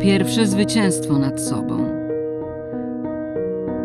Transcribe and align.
Pierwsze 0.00 0.46
zwycięstwo 0.46 1.18
nad 1.18 1.42
sobą. 1.42 2.06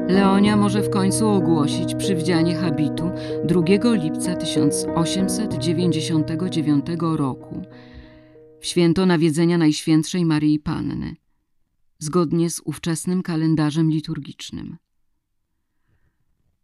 Leonia 0.07 0.57
może 0.57 0.81
w 0.81 0.89
końcu 0.89 1.29
ogłosić 1.29 1.95
przywdzianie 1.95 2.55
habitu 2.55 3.11
2 3.45 3.61
lipca 3.93 4.35
1899 4.35 6.85
roku 6.99 7.61
w 8.59 8.65
święto 8.65 9.05
nawiedzenia 9.05 9.57
Najświętszej 9.57 10.25
Maryi 10.25 10.59
Panny, 10.59 11.15
zgodnie 11.99 12.49
z 12.49 12.61
ówczesnym 12.65 13.23
kalendarzem 13.23 13.91
liturgicznym. 13.91 14.77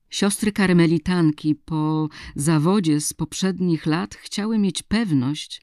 Siostry 0.10 0.52
karmelitanki 0.52 1.56
po 1.56 2.10
zawodzie 2.36 3.02
z 3.02 3.14
poprzednich 3.14 3.86
lat 3.86 4.16
chciały 4.16 4.60
mieć 4.60 4.84
pewność 4.84 5.62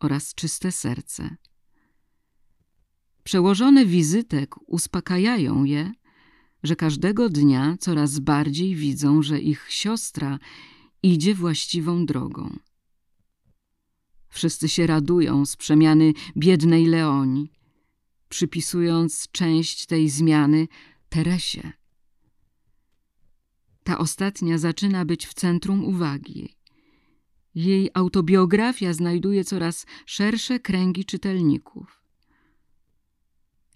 oraz 0.00 0.34
czyste 0.34 0.72
serce. 0.72 1.36
Przełożone 3.26 3.86
wizytek 3.86 4.54
uspokajają 4.66 5.64
je, 5.64 5.92
że 6.62 6.76
każdego 6.76 7.28
dnia 7.28 7.76
coraz 7.80 8.18
bardziej 8.18 8.74
widzą, 8.74 9.22
że 9.22 9.40
ich 9.40 9.66
siostra 9.68 10.38
idzie 11.02 11.34
właściwą 11.34 12.06
drogą. 12.06 12.58
Wszyscy 14.28 14.68
się 14.68 14.86
radują 14.86 15.46
z 15.46 15.56
przemiany 15.56 16.12
biednej 16.36 16.86
Leoni, 16.86 17.52
przypisując 18.28 19.28
część 19.32 19.86
tej 19.86 20.10
zmiany 20.10 20.68
Teresie. 21.08 21.72
Ta 23.84 23.98
ostatnia 23.98 24.58
zaczyna 24.58 25.04
być 25.04 25.26
w 25.26 25.34
centrum 25.34 25.84
uwagi. 25.84 26.56
Jej 27.54 27.90
autobiografia 27.94 28.92
znajduje 28.92 29.44
coraz 29.44 29.86
szersze 30.06 30.60
kręgi 30.60 31.04
czytelników. 31.04 32.05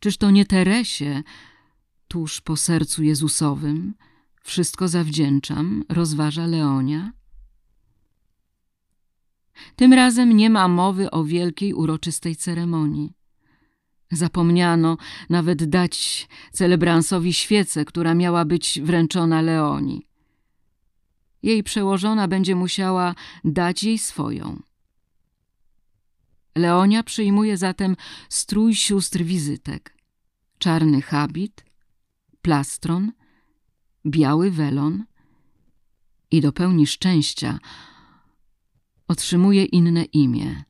Czyż 0.01 0.17
to 0.17 0.31
nie 0.31 0.45
Teresie, 0.47 1.23
tuż 2.09 2.41
po 2.41 2.57
sercu 2.57 3.03
Jezusowym, 3.03 3.95
wszystko 4.43 4.89
zawdzięczam, 4.89 5.85
rozważa 5.89 6.47
Leonia? 6.47 7.13
Tym 9.77 9.93
razem 9.93 10.37
nie 10.37 10.51
ma 10.51 10.69
mowy 10.69 11.11
o 11.11 11.25
wielkiej, 11.25 11.75
uroczystej 11.75 12.37
ceremonii. 12.37 13.13
Zapomniano 14.11 14.97
nawet 15.31 15.65
dać 15.65 16.29
celebransowi 16.53 17.33
świecę, 17.33 17.85
która 17.85 18.15
miała 18.15 18.45
być 18.45 18.81
wręczona 18.83 19.43
Leoni. 19.43 20.07
Jej 21.43 21.63
przełożona 21.63 22.29
będzie 22.29 22.57
musiała 22.57 23.15
dać 23.45 23.83
jej 23.83 23.99
swoją. 23.99 24.63
Leonia 26.57 27.03
przyjmuje 27.03 27.57
zatem 27.57 27.97
strój 28.29 28.75
sióstr 28.75 29.23
wizytek. 29.23 29.97
Czarny 30.59 31.03
habit, 31.03 31.65
plastron, 32.43 33.13
biały 34.07 34.51
welon 34.51 35.05
i 36.31 36.41
do 36.41 36.53
pełni 36.53 36.87
szczęścia 36.87 37.59
otrzymuje 39.09 39.65
inne 39.65 40.05
imię, 40.05 40.65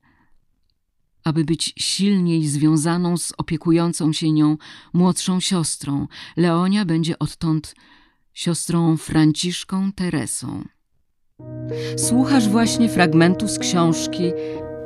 aby 1.25 1.45
być 1.45 1.75
silniej 1.78 2.47
związaną 2.47 3.17
z 3.17 3.33
opiekującą 3.39 4.12
się 4.12 4.33
nią 4.33 4.56
młodszą 4.92 5.41
siostrą. 5.41 6.09
Leonia 6.37 6.84
będzie 6.84 7.19
odtąd 7.19 7.75
siostrą 8.34 8.97
Franciszką 8.97 9.92
Teresą. 9.92 10.65
Słuchasz 11.97 12.48
właśnie 12.48 12.89
fragmentu 12.89 13.48
z 13.48 13.59
książki 13.59 14.22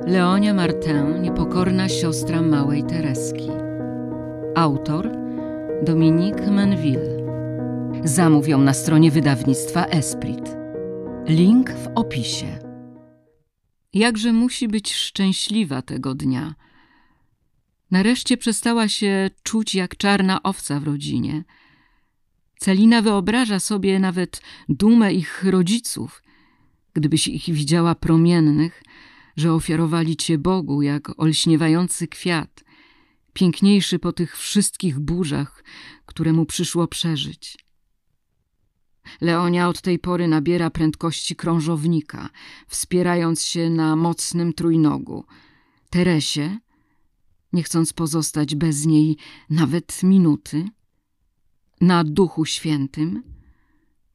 Leonia 0.03 0.55
Martin, 0.55 1.23
niepokorna 1.23 1.89
siostra 1.89 2.42
małej 2.42 2.84
Tereski. 2.84 3.48
Autor 4.55 5.11
Dominique 5.83 6.51
Menville. 6.51 7.25
Zamów 8.05 8.48
ją 8.48 8.59
na 8.59 8.75
stronie 8.75 9.11
wydawnictwa 9.11 9.84
Esprit. 9.84 10.56
Link 11.27 11.70
w 11.70 11.89
opisie. 11.95 12.58
Jakże 13.92 14.33
musi 14.33 14.68
być 14.68 14.95
szczęśliwa 14.95 15.83
tego 15.83 16.14
dnia. 16.14 16.55
Nareszcie 17.91 18.36
przestała 18.36 18.89
się 18.89 19.30
czuć 19.42 19.74
jak 19.74 19.97
czarna 19.97 20.42
owca 20.42 20.80
w 20.80 20.85
rodzinie. 20.85 21.45
Celina 22.58 23.02
wyobraża 23.02 23.61
sobie 23.61 23.98
nawet 23.98 24.42
dumę 24.68 25.13
ich 25.13 25.45
rodziców, 25.45 26.23
gdybyś 26.95 27.29
ich 27.29 27.45
widziała 27.45 27.95
promiennych, 27.95 28.83
że 29.36 29.52
ofiarowali 29.52 30.17
cię 30.17 30.39
Bogu 30.39 30.83
jak 30.83 31.20
olśniewający 31.20 32.08
kwiat, 32.08 32.64
piękniejszy 33.33 33.98
po 33.98 34.12
tych 34.12 34.39
wszystkich 34.39 35.00
burzach, 35.00 35.64
które 36.06 36.33
mu 36.33 36.46
przyszło 36.46 36.89
przeżyć. 36.89 37.58
Leonia 39.20 39.68
od 39.68 39.80
tej 39.80 39.98
pory 39.98 40.28
nabiera 40.28 40.70
prędkości 40.70 41.36
krążownika, 41.36 42.28
wspierając 42.68 43.42
się 43.42 43.70
na 43.70 43.96
mocnym 43.96 44.52
trójnogu. 44.52 45.24
Teresie, 45.90 46.58
nie 47.52 47.62
chcąc 47.62 47.92
pozostać 47.92 48.55
bez 48.55 48.86
niej 48.86 49.17
nawet 49.50 50.02
minuty, 50.02 50.68
na 51.80 52.05
Duchu 52.05 52.44
Świętym, 52.44 53.23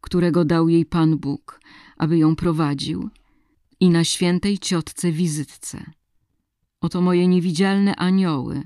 którego 0.02 0.46
dał 0.46 0.70
jej 0.70 0.86
Pan 0.86 1.18
Bóg, 1.18 1.62
aby 1.98 2.18
ją 2.18 2.36
prowadził, 2.36 3.10
i 3.80 3.90
na 3.90 4.04
świętej 4.04 4.60
ciotce 4.60 5.12
wizytce. 5.12 5.92
Oto 6.82 7.02
moje 7.02 7.28
niewidzialne 7.28 7.96
anioły, 7.96 8.64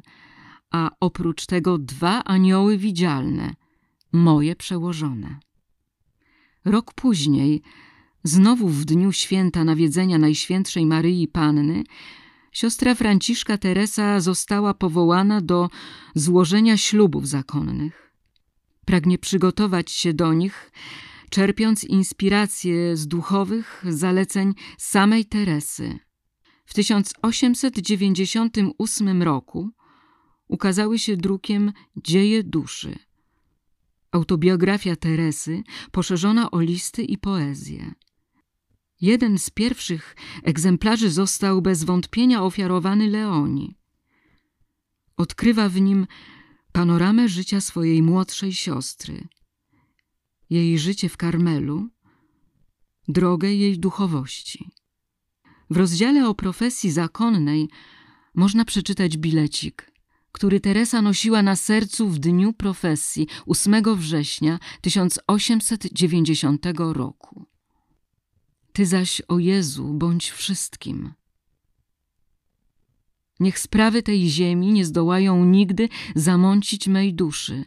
a 0.72 0.91
oprócz 1.00 1.46
tego 1.46 1.78
dwa 1.78 2.24
anioły 2.24 2.78
widzialne, 2.78 3.56
moje 4.12 4.56
przełożone. 4.56 5.40
Rok 6.66 6.94
później, 6.94 7.62
znowu 8.24 8.69
w 8.69 8.85
dniu 8.85 9.12
święta 9.12 9.63
nawiedzenia 9.63 10.18
Najświętszej 10.18 10.85
Maryi 10.85 11.28
Panny, 11.28 11.84
siostra 12.51 12.95
Franciszka 12.95 13.57
Teresa 13.57 14.19
została 14.19 14.74
powołana 14.74 15.41
do 15.41 15.69
złożenia 16.16 16.78
ślubów 16.78 17.28
zakonnych. 17.28 18.13
Pragnie 18.85 19.18
przygotować 19.18 19.91
się 19.91 20.13
do 20.13 20.34
nich, 20.34 20.72
czerpiąc 21.34 21.84
inspiracje 21.84 22.98
z 22.98 23.08
duchowych 23.08 23.84
zaleceń 23.90 24.54
samej 24.78 25.26
Teresy. 25.26 26.00
W 26.66 26.74
1898 26.74 29.24
roku 29.24 29.70
ukazały 30.48 31.00
się 31.00 31.18
drukiem 31.18 31.74
Dzieje 31.96 32.44
duszy– 32.44 33.00
autobiografia 34.12 34.96
Teresy 34.96 35.64
poszerzona 35.92 36.52
o 36.52 36.62
listy 36.62 37.04
i 37.04 37.18
poezję. 37.18 37.94
Jeden 39.02 39.38
z 39.38 39.50
pierwszych 39.50 40.16
egzemplarzy 40.44 41.10
został 41.10 41.62
bez 41.62 41.84
wątpienia 41.84 42.44
ofiarowany 42.44 43.08
Leoni. 43.08 43.78
Odkrywa 45.18 45.70
w 45.70 45.82
nim 45.82 46.08
panoramę 46.72 47.30
życia 47.30 47.62
swojej 47.62 48.02
młodszej 48.02 48.54
siostry, 48.54 49.28
jej 50.62 50.80
życie 50.80 51.09
w 51.09 51.18
Karmelu, 51.18 51.90
drogę 53.08 53.53
jej 53.53 53.80
duchowości. 53.80 54.69
W 55.69 55.78
rozdziale 55.78 56.30
o 56.30 56.36
profesji 56.36 56.91
zakonnej 56.91 57.69
można 58.36 58.66
przeczytać 58.66 59.18
bilecik– 59.18 59.88
który 60.34 60.59
Teresa 60.59 61.02
nosiła 61.02 61.44
na 61.44 61.56
sercu 61.56 62.09
w 62.09 62.19
dniu 62.19 62.53
profesji 62.53 63.28
8 63.46 63.96
września 63.96 64.59
1890 64.81 66.66
roku. 66.78 67.46
Ty 68.74 68.86
zaś, 68.86 69.22
o 69.28 69.40
Jezu, 69.40 69.94
bądź 69.94 70.30
wszystkim. 70.30 71.13
Niech 73.40 73.59
sprawy 73.59 74.03
tej 74.03 74.30
ziemi 74.30 74.72
nie 74.72 74.86
zdołają 74.86 75.46
nigdy 75.46 75.90
zamącić 76.16 76.88
mej 76.88 77.13
duszy. 77.13 77.66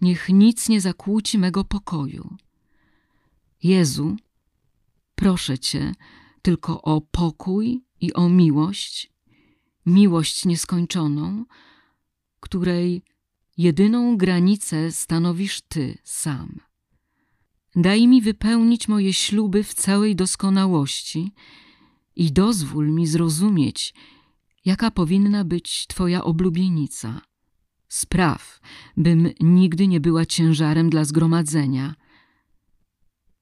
Niech 0.00 0.28
nic 0.28 0.68
nie 0.68 0.80
zakłóci 0.80 1.38
mego 1.38 1.64
pokoju. 1.64 2.36
Jezu, 3.62 4.16
proszę 5.14 5.58
Cię 5.58 5.92
tylko 6.42 6.82
o 6.82 7.00
pokój 7.00 7.84
i 8.00 8.12
o 8.12 8.28
miłość, 8.28 9.12
miłość 9.86 10.44
nieskończoną, 10.44 11.44
której 12.40 13.02
jedyną 13.56 14.16
granicę 14.16 14.92
stanowisz 14.92 15.60
Ty 15.60 15.98
sam. 16.04 16.60
Daj 17.76 18.08
mi 18.08 18.22
wypełnić 18.22 18.88
moje 18.88 19.12
śluby 19.12 19.64
w 19.64 19.74
całej 19.74 20.16
doskonałości 20.16 21.32
i 22.16 22.32
dozwól 22.32 22.90
mi 22.90 23.06
zrozumieć, 23.06 23.94
jaka 24.64 24.90
powinna 24.90 25.44
być 25.44 25.86
Twoja 25.86 26.24
oblubienica. 26.24 27.20
Spraw, 27.88 28.60
bym 28.96 29.30
nigdy 29.40 29.88
nie 29.88 30.00
była 30.00 30.26
ciężarem 30.26 30.90
dla 30.90 31.04
zgromadzenia. 31.04 31.94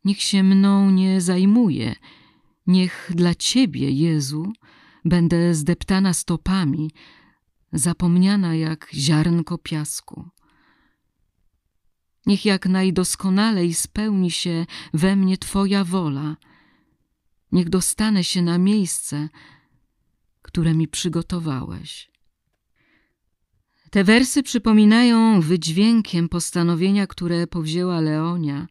Niech 0.04 0.22
się 0.22 0.42
mną 0.42 0.90
nie 0.90 1.20
zajmuje, 1.20 1.94
niech 2.66 3.10
dla 3.14 3.34
Ciebie, 3.34 3.90
Jezu, 3.90 4.52
będę 5.04 5.54
zdeptana 5.54 6.12
stopami, 6.12 6.90
zapomniana 7.72 8.54
jak 8.54 8.88
ziarnko 8.94 9.58
piasku. 9.58 10.28
Niech 12.26 12.44
jak 12.44 12.66
najdoskonalej 12.66 13.74
spełni 13.74 14.30
się 14.30 14.66
we 14.94 15.16
mnie 15.16 15.38
Twoja 15.38 15.84
wola. 15.84 16.36
Niech 17.52 17.68
dostanę 17.68 18.24
się 18.24 18.42
na 18.42 18.58
miejsce, 18.58 19.28
które 20.42 20.74
mi 20.74 20.88
przygotowałeś. 20.88 22.15
Te 23.96 24.04
wersy 24.04 24.42
przypominają 24.42 25.40
wydźwiękiem 25.40 26.28
postanowienia, 26.28 27.06
które 27.06 27.46
powzięła 27.46 28.00
Leonia, 28.00 28.66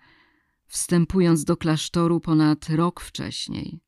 wstępując 0.68 1.44
do 1.44 1.57
klasztoru 1.57 2.19
ponad 2.19 2.69
rok 2.69 3.01
wcześniej. 3.01 3.80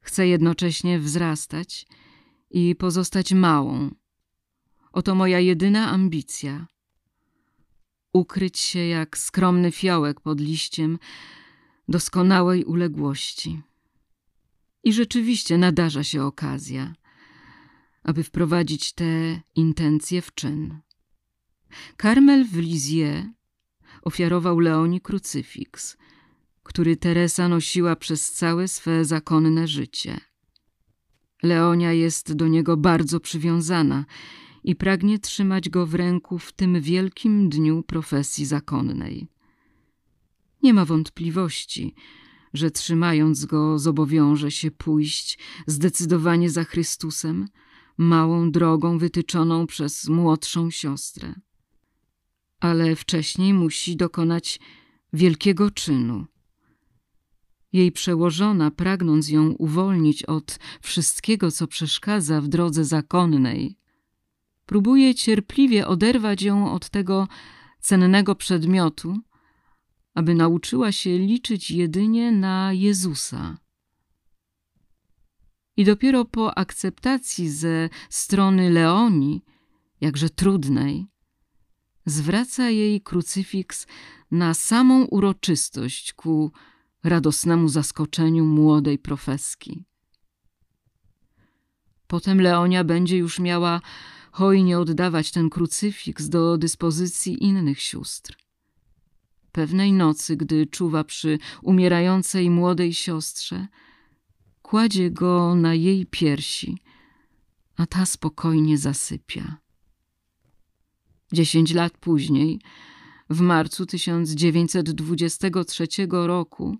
Chcę 0.00 0.28
jednocześnie 0.28 0.98
wzrastać 0.98 1.86
i 2.50 2.76
pozostać 2.76 3.32
małą. 3.32 3.90
Oto 4.92 5.14
moja 5.14 5.40
jedyna 5.40 5.90
ambicja. 5.90 6.66
Ukryć 8.12 8.58
się 8.58 8.78
jak 8.78 9.18
skromny 9.18 9.72
fiołek 9.72 10.20
pod 10.20 10.40
liściem 10.40 10.98
doskonałej 11.88 12.64
uległości. 12.64 13.62
I 14.84 14.92
rzeczywiście 14.92 15.58
nadarza 15.58 16.04
się 16.04 16.24
okazja, 16.24 16.94
aby 18.02 18.22
wprowadzić 18.22 18.92
te 18.92 19.40
intencje 19.56 20.22
w 20.22 20.34
czyn. 20.34 20.80
Karmel 21.96 22.44
w 22.46 22.56
Lizie 22.56 23.32
ofiarował 24.02 24.58
Leoni 24.58 25.00
krucyfiks, 25.00 25.96
który 26.62 26.96
Teresa 26.96 27.48
nosiła 27.48 27.96
przez 27.96 28.32
całe 28.32 28.68
swe 28.68 29.04
zakonne 29.04 29.68
życie. 29.68 30.20
Leonia 31.42 31.92
jest 31.92 32.32
do 32.32 32.48
niego 32.48 32.76
bardzo 32.76 33.20
przywiązana 33.20 34.04
i 34.64 34.76
pragnie 34.76 35.18
trzymać 35.18 35.68
go 35.68 35.86
w 35.86 35.94
ręku 35.94 36.38
w 36.38 36.52
tym 36.52 36.80
wielkim 36.80 37.48
dniu 37.48 37.82
profesji 37.82 38.46
zakonnej. 38.46 39.28
Nie 40.62 40.74
ma 40.74 40.84
wątpliwości, 40.84 41.94
że 42.54 42.70
trzymając 42.70 43.44
go 43.44 43.78
zobowiąże 43.78 44.50
się 44.50 44.70
pójść 44.70 45.38
zdecydowanie 45.66 46.50
za 46.50 46.64
Chrystusem, 46.64 47.48
małą 48.00 48.50
drogą 48.50 48.98
wytyczoną 48.98 49.66
przez 49.66 50.08
młodszą 50.08 50.70
siostrę. 50.70 51.34
Ale 52.60 52.96
wcześniej 52.96 53.54
musi 53.54 53.96
dokonać 53.96 54.60
wielkiego 55.12 55.70
czynu. 55.70 56.26
Jej 57.72 57.92
przełożona, 57.92 58.70
pragnąc 58.70 59.28
ją 59.28 59.50
uwolnić 59.50 60.22
od 60.22 60.58
wszystkiego, 60.80 61.50
co 61.50 61.66
przeszkadza 61.66 62.40
w 62.40 62.48
drodze 62.48 62.84
zakonnej, 62.84 63.78
próbuje 64.66 65.14
cierpliwie 65.14 65.86
oderwać 65.86 66.42
ją 66.42 66.72
od 66.72 66.90
tego 66.90 67.28
cennego 67.80 68.34
przedmiotu, 68.34 69.18
aby 70.14 70.34
nauczyła 70.34 70.92
się 70.92 71.18
liczyć 71.18 71.70
jedynie 71.70 72.32
na 72.32 72.72
Jezusa. 72.72 73.58
I 75.80 75.84
dopiero 75.84 76.24
po 76.24 76.58
akceptacji 76.58 77.50
ze 77.50 77.88
strony 78.10 78.70
Leoni, 78.70 79.42
jakże 80.00 80.30
trudnej, 80.30 81.06
zwraca 82.06 82.70
jej 82.70 83.00
krucyfiks 83.00 83.86
na 84.30 84.54
samą 84.54 85.04
uroczystość 85.04 86.12
ku 86.12 86.52
radosnemu 87.04 87.68
zaskoczeniu 87.68 88.44
młodej 88.44 88.98
profeski. 88.98 89.84
Potem 92.06 92.40
Leonia 92.40 92.84
będzie 92.84 93.16
już 93.16 93.38
miała 93.38 93.80
hojnie 94.32 94.78
oddawać 94.78 95.30
ten 95.30 95.50
krucyfiks 95.50 96.28
do 96.28 96.58
dyspozycji 96.58 97.44
innych 97.44 97.80
sióstr. 97.80 98.36
Pewnej 99.52 99.92
nocy, 99.92 100.36
gdy 100.36 100.66
czuwa 100.66 101.04
przy 101.04 101.38
umierającej 101.62 102.50
młodej 102.50 102.94
siostrze, 102.94 103.66
kładzie 104.70 105.10
go 105.10 105.54
na 105.54 105.74
jej 105.74 106.06
piersi, 106.06 106.78
a 107.76 107.86
ta 107.86 108.06
spokojnie 108.06 108.78
zasypia. 108.78 109.56
Dziesięć 111.32 111.74
lat 111.74 111.98
później, 111.98 112.60
w 113.30 113.40
marcu 113.40 113.86
1923 113.86 115.86
roku, 116.10 116.76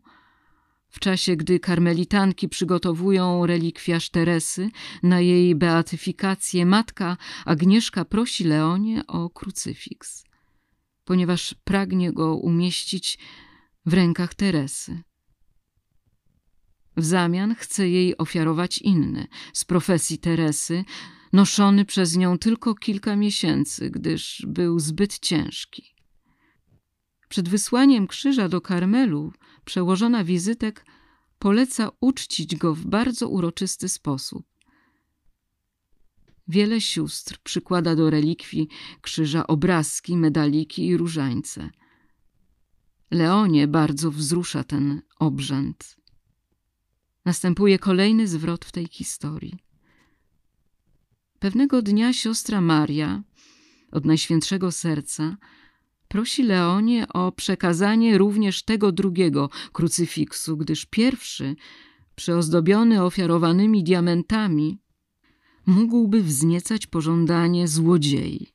w 0.89 1.01
czasie 1.01 1.37
gdy 1.37 1.61
karmelitanki 1.61 2.49
przygotowują 2.49 3.47
relikwiarz 3.47 4.11
Teresy 4.11 4.71
na 5.03 5.21
jej 5.21 5.55
beatyfikację, 5.55 6.67
matka 6.67 7.17
Agnieszka 7.45 8.05
prosi 8.05 8.45
Leonie 8.45 9.07
o 9.07 9.31
krucyfiks, 9.31 10.25
ponieważ 11.05 11.55
pragnie 11.65 12.13
go 12.13 12.37
umieścić 12.37 13.19
w 13.87 13.95
rękach 13.95 14.35
Teresy. 14.35 15.03
W 17.01 17.05
zamian 17.05 17.55
chce 17.55 17.89
jej 17.89 18.17
ofiarować 18.17 18.79
inny, 18.79 19.27
z 19.53 19.65
profesji 19.65 20.19
Teresy, 20.19 20.85
noszony 21.33 21.85
przez 21.85 22.17
nią 22.17 22.39
tylko 22.39 22.75
kilka 22.75 23.17
miesięcy, 23.17 23.91
gdyż 23.91 24.47
był 24.49 24.79
zbyt 24.79 25.19
ciężki. 25.19 25.95
Przed 27.29 27.49
wysłaniem 27.49 28.07
krzyża 28.07 28.49
do 28.49 28.61
Karmelu 28.61 29.33
przełożona 29.65 30.25
wizytek 30.25 30.87
poleca 31.39 31.91
uczcić 32.01 32.57
go 32.57 32.75
w 32.75 32.87
bardzo 32.87 33.29
uroczysty 33.29 33.89
sposób. 33.89 34.47
Wiele 36.49 36.81
sióstr 36.81 37.39
przykłada 37.43 37.97
do 37.97 38.11
relikwii 38.11 38.69
krzyża 39.01 39.47
obrazki, 39.47 40.17
medaliki 40.17 40.87
i 40.87 40.97
różańce. 40.97 41.71
Leonie 43.11 43.69
bardzo 43.69 44.11
wzrusza 44.11 44.65
ten 44.65 45.03
obrzęd. 45.19 46.00
Następuje 47.25 47.79
kolejny 47.79 48.29
zwrot 48.29 48.65
w 48.65 48.73
tej 48.73 48.87
historii. 48.87 49.59
Pewnego 51.39 51.83
dnia 51.83 52.13
siostra 52.13 52.61
Maria 52.61 53.23
od 53.93 54.05
Najświętszego 54.05 54.73
Serca 54.73 55.37
prosi 56.09 56.43
Leonię 56.43 57.09
o 57.09 57.33
przekazanie 57.33 58.19
również 58.19 58.63
tego 58.63 58.93
drugiego 58.93 59.51
krucyfiksu, 59.73 60.57
gdyż 60.57 60.87
pierwszy, 60.87 61.57
przyozdobiony 62.15 63.03
ofiarowanymi 63.03 63.85
diamentami, 63.85 64.79
mógłby 65.67 66.23
wzniecać 66.23 66.87
pożądanie 66.87 67.69
złodziei. 67.69 68.53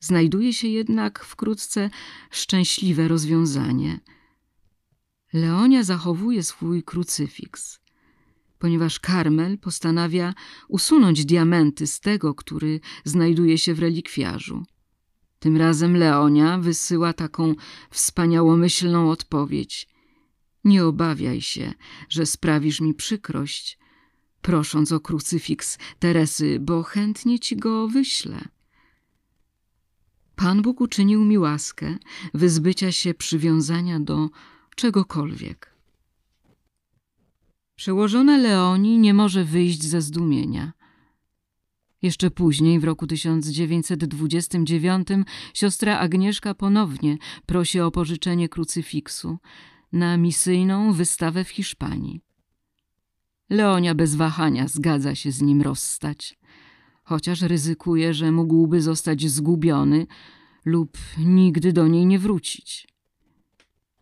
Znajduje 0.00 0.52
się 0.52 0.68
jednak 0.68 1.24
wkrótce 1.24 1.90
szczęśliwe 2.30 3.08
rozwiązanie. 3.08 4.00
Leonia 5.32 5.84
zachowuje 5.84 6.42
swój 6.42 6.82
krucyfiks, 6.82 7.80
ponieważ 8.58 9.00
Karmel 9.00 9.58
postanawia 9.58 10.34
usunąć 10.68 11.24
diamenty 11.24 11.86
z 11.86 12.00
tego, 12.00 12.34
który 12.34 12.80
znajduje 13.04 13.58
się 13.58 13.74
w 13.74 13.78
relikwiarzu. 13.78 14.64
Tym 15.38 15.56
razem 15.56 15.96
Leonia 15.96 16.58
wysyła 16.58 17.12
taką 17.12 17.54
wspaniałomyślną 17.90 19.10
odpowiedź. 19.10 19.88
Nie 20.64 20.84
obawiaj 20.84 21.40
się, 21.40 21.72
że 22.08 22.26
sprawisz 22.26 22.80
mi 22.80 22.94
przykrość, 22.94 23.78
prosząc 24.42 24.92
o 24.92 25.00
krucyfiks 25.00 25.78
Teresy, 25.98 26.58
bo 26.60 26.82
chętnie 26.82 27.38
ci 27.38 27.56
go 27.56 27.88
wyślę. 27.88 28.48
Pan 30.36 30.62
Bóg 30.62 30.80
uczynił 30.80 31.24
mi 31.24 31.38
łaskę 31.38 31.96
wyzbycia 32.34 32.92
się 32.92 33.14
przywiązania 33.14 34.00
do 34.00 34.30
czegokolwiek. 34.76 35.72
Przełożona 37.74 38.38
Leoni 38.38 38.98
nie 38.98 39.14
może 39.14 39.44
wyjść 39.44 39.82
ze 39.82 40.00
zdumienia. 40.00 40.72
Jeszcze 42.02 42.30
później, 42.30 42.80
w 42.80 42.84
roku 42.84 43.06
1929, 43.06 45.08
siostra 45.54 45.98
Agnieszka 45.98 46.54
ponownie 46.54 47.18
prosi 47.46 47.80
o 47.80 47.90
pożyczenie 47.90 48.48
krucyfiksu 48.48 49.38
na 49.92 50.16
misyjną 50.16 50.92
wystawę 50.92 51.44
w 51.44 51.48
Hiszpanii. 51.48 52.20
Leonia 53.50 53.94
bez 53.94 54.14
wahania 54.14 54.68
zgadza 54.68 55.14
się 55.14 55.32
z 55.32 55.42
nim 55.42 55.62
rozstać, 55.62 56.38
chociaż 57.04 57.42
ryzykuje, 57.42 58.14
że 58.14 58.32
mógłby 58.32 58.82
zostać 58.82 59.30
zgubiony 59.30 60.06
lub 60.64 60.98
nigdy 61.18 61.72
do 61.72 61.88
niej 61.88 62.06
nie 62.06 62.18
wrócić. 62.18 62.91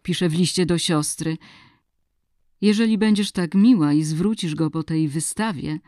Pisze 0.03 0.29
w 0.29 0.35
liście 0.35 0.67
do 0.67 0.79
siostry: 0.79 1.39
Jeżeli 2.61 2.99
będziesz 2.99 3.33
tak 3.33 3.55
miła 3.55 3.93
i 3.93 4.03
zwrócisz 4.03 4.55
go 4.55 4.71
po 4.71 4.83
tej 4.83 5.09
wystawie, 5.09 5.79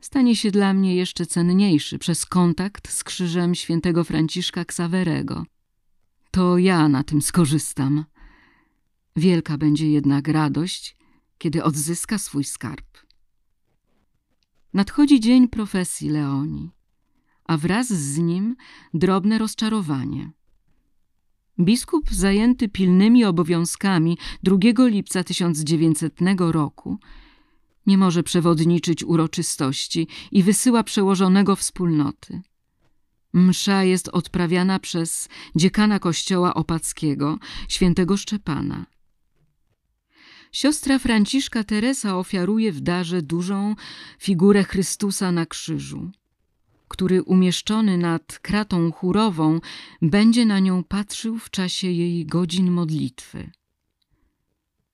stanie 0.00 0.36
się 0.36 0.50
dla 0.50 0.72
mnie 0.72 0.96
jeszcze 0.96 1.26
cenniejszy 1.26 1.98
przez 1.98 2.26
kontakt 2.26 2.90
z 2.90 3.04
krzyżem 3.04 3.54
świętego 3.54 4.04
Franciszka 4.04 4.64
Ksawerego. 4.64 5.46
To 6.30 6.58
ja 6.58 6.88
na 6.88 7.02
tym 7.02 7.22
skorzystam. 7.22 8.04
Wielka 9.16 9.58
będzie 9.58 9.90
jednak 9.90 10.28
radość, 10.28 10.96
kiedy 11.38 11.64
odzyska 11.64 12.18
swój 12.18 12.44
skarb. 12.44 12.86
Nadchodzi 14.74 15.20
dzień 15.20 15.48
profesji 15.48 16.10
Leoni, 16.10 16.70
a 17.44 17.56
wraz 17.56 17.88
z 17.88 18.18
nim 18.18 18.56
drobne 18.94 19.38
rozczarowanie. 19.38 20.30
Biskup 21.58 22.10
zajęty 22.10 22.68
pilnymi 22.68 23.24
obowiązkami 23.24 24.18
2 24.42 24.56
lipca 24.86 25.24
1900 25.24 26.14
roku 26.38 26.98
nie 27.86 27.98
może 27.98 28.22
przewodniczyć 28.22 29.04
uroczystości 29.04 30.08
i 30.32 30.42
wysyła 30.42 30.82
przełożonego 30.82 31.56
wspólnoty. 31.56 32.42
Msza 33.32 33.84
jest 33.84 34.08
odprawiana 34.08 34.78
przez 34.78 35.28
dziekana 35.56 35.98
kościoła 35.98 36.54
opackiego, 36.54 37.38
świętego 37.68 38.16
Szczepana. 38.16 38.86
Siostra 40.52 40.98
Franciszka 40.98 41.64
Teresa 41.64 42.18
ofiaruje 42.18 42.72
w 42.72 42.80
darze 42.80 43.22
dużą 43.22 43.74
figurę 44.18 44.64
Chrystusa 44.64 45.32
na 45.32 45.46
krzyżu, 45.46 46.10
który 46.88 47.22
umieszczony 47.22 47.98
nad 47.98 48.38
kratą 48.38 48.92
chórową 48.92 49.60
będzie 50.02 50.46
na 50.46 50.58
nią 50.58 50.84
patrzył 50.84 51.38
w 51.38 51.50
czasie 51.50 51.90
jej 51.90 52.26
godzin 52.26 52.70
modlitwy. 52.70 53.50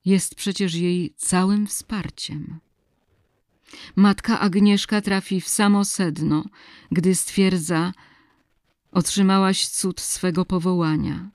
Jest 0.04 0.34
przecież 0.34 0.74
jej 0.74 1.14
całym 1.16 1.66
wsparciem. 1.66 2.60
Matka 3.96 4.40
Agnieszka 4.40 5.00
trafi 5.00 5.40
w 5.40 5.48
samo 5.48 5.84
sedno, 5.84 6.44
gdy 6.90 7.14
stwierdza: 7.14 7.92
Otrzymałaś 8.92 9.66
cud 9.68 10.00
swego 10.00 10.44
powołania. 10.44 11.30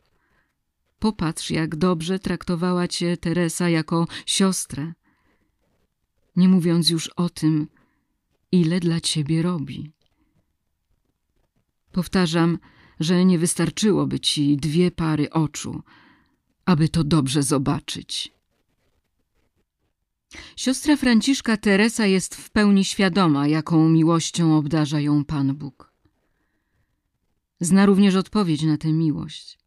Popatrz, 1.00 1.52
jak 1.52 1.76
dobrze 1.76 2.20
traktowała 2.20 2.88
cię 2.88 3.18
Teresa 3.18 3.70
jako 3.70 4.08
siostrę, 4.26 4.94
nie 6.36 6.50
mówiąc 6.50 6.90
już 6.90 7.08
o 7.08 7.30
tym, 7.30 7.68
ile 8.52 8.80
dla 8.80 9.02
ciebie 9.02 9.42
robi. 9.42 9.92
Powtarzam, 11.92 12.60
że 13.00 13.26
nie 13.26 13.40
wystarczyłoby 13.40 14.20
ci 14.20 14.58
dwie 14.58 14.92
pary 14.92 15.30
oczu, 15.30 15.82
aby 16.66 16.90
to 16.90 17.04
dobrze 17.04 17.44
zobaczyć. 17.44 18.38
Siostra 20.56 20.96
Franciszka 20.98 21.58
Teresa 21.58 22.06
jest 22.06 22.36
w 22.36 22.50
pełni 22.50 22.86
świadoma, 22.86 23.48
jaką 23.48 23.90
miłością 23.90 24.58
obdarza 24.58 25.00
ją 25.00 25.26
Pan 25.26 25.56
Bóg. 25.56 25.94
Zna 27.60 27.86
również 27.86 28.16
odpowiedź 28.16 28.64
na 28.64 28.78
tę 28.78 28.94
miłość. 28.94 29.58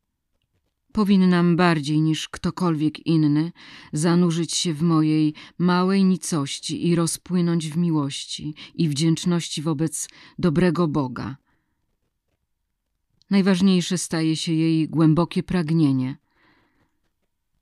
Powinnam 0.92 1.56
bardziej 1.56 2.00
niż 2.00 2.28
ktokolwiek 2.28 3.06
inny 3.06 3.52
zanurzyć 3.92 4.54
się 4.54 4.74
w 4.74 4.82
mojej 4.82 5.34
małej 5.58 6.04
nicości 6.04 6.86
i 6.88 6.94
rozpłynąć 6.94 7.68
w 7.68 7.76
miłości 7.76 8.54
i 8.74 8.88
wdzięczności 8.88 9.62
wobec 9.62 10.08
dobrego 10.38 10.88
Boga. 10.88 11.36
Najważniejsze 13.30 13.98
staje 13.98 14.36
się 14.36 14.52
jej 14.52 14.88
głębokie 14.88 15.42
pragnienie 15.42 16.16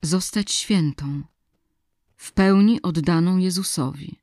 zostać 0.02 0.52
świętą, 0.52 1.22
w 2.16 2.32
pełni 2.32 2.82
oddaną 2.82 3.38
Jezusowi. 3.38 4.20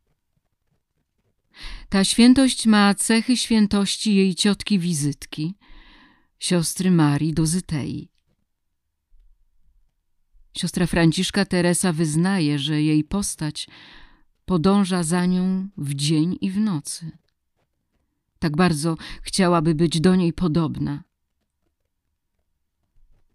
Ta 1.89 2.03
świętość 2.03 2.65
ma 2.65 2.95
cechy 2.95 3.37
świętości 3.37 4.15
jej 4.15 4.35
ciotki 4.35 4.79
wizytki, 4.79 5.55
siostry 6.39 6.91
Marii 6.91 7.33
Dozytei. 7.33 8.09
Siostra 10.57 10.87
Franciszka 10.87 11.45
Teresa 11.45 11.93
wyznaje, 11.93 12.59
że 12.59 12.81
jej 12.81 13.03
postać 13.03 13.67
podąża 14.45 15.03
za 15.03 15.25
nią 15.25 15.67
w 15.77 15.93
dzień 15.93 16.37
i 16.41 16.51
w 16.51 16.59
nocy. 16.59 17.11
Tak 18.39 18.55
bardzo 18.55 18.97
chciałaby 19.21 19.75
być 19.75 20.01
do 20.01 20.15
niej 20.15 20.33
podobna. 20.33 21.03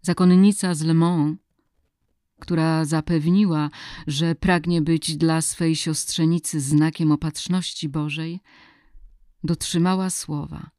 Zakonnica 0.01 0.75
z 0.75 0.81
Le 0.81 0.93
Mans, 0.93 1.37
która 2.39 2.85
zapewniła, 2.85 3.69
że 4.07 4.35
pragnie 4.35 4.81
być 4.81 5.17
dla 5.17 5.41
swej 5.41 5.75
siostrzenicy 5.75 6.61
znakiem 6.61 7.11
opatrzności 7.11 7.89
Bożej, 7.89 8.39
dotrzymała 9.43 10.09
słowa. 10.09 10.69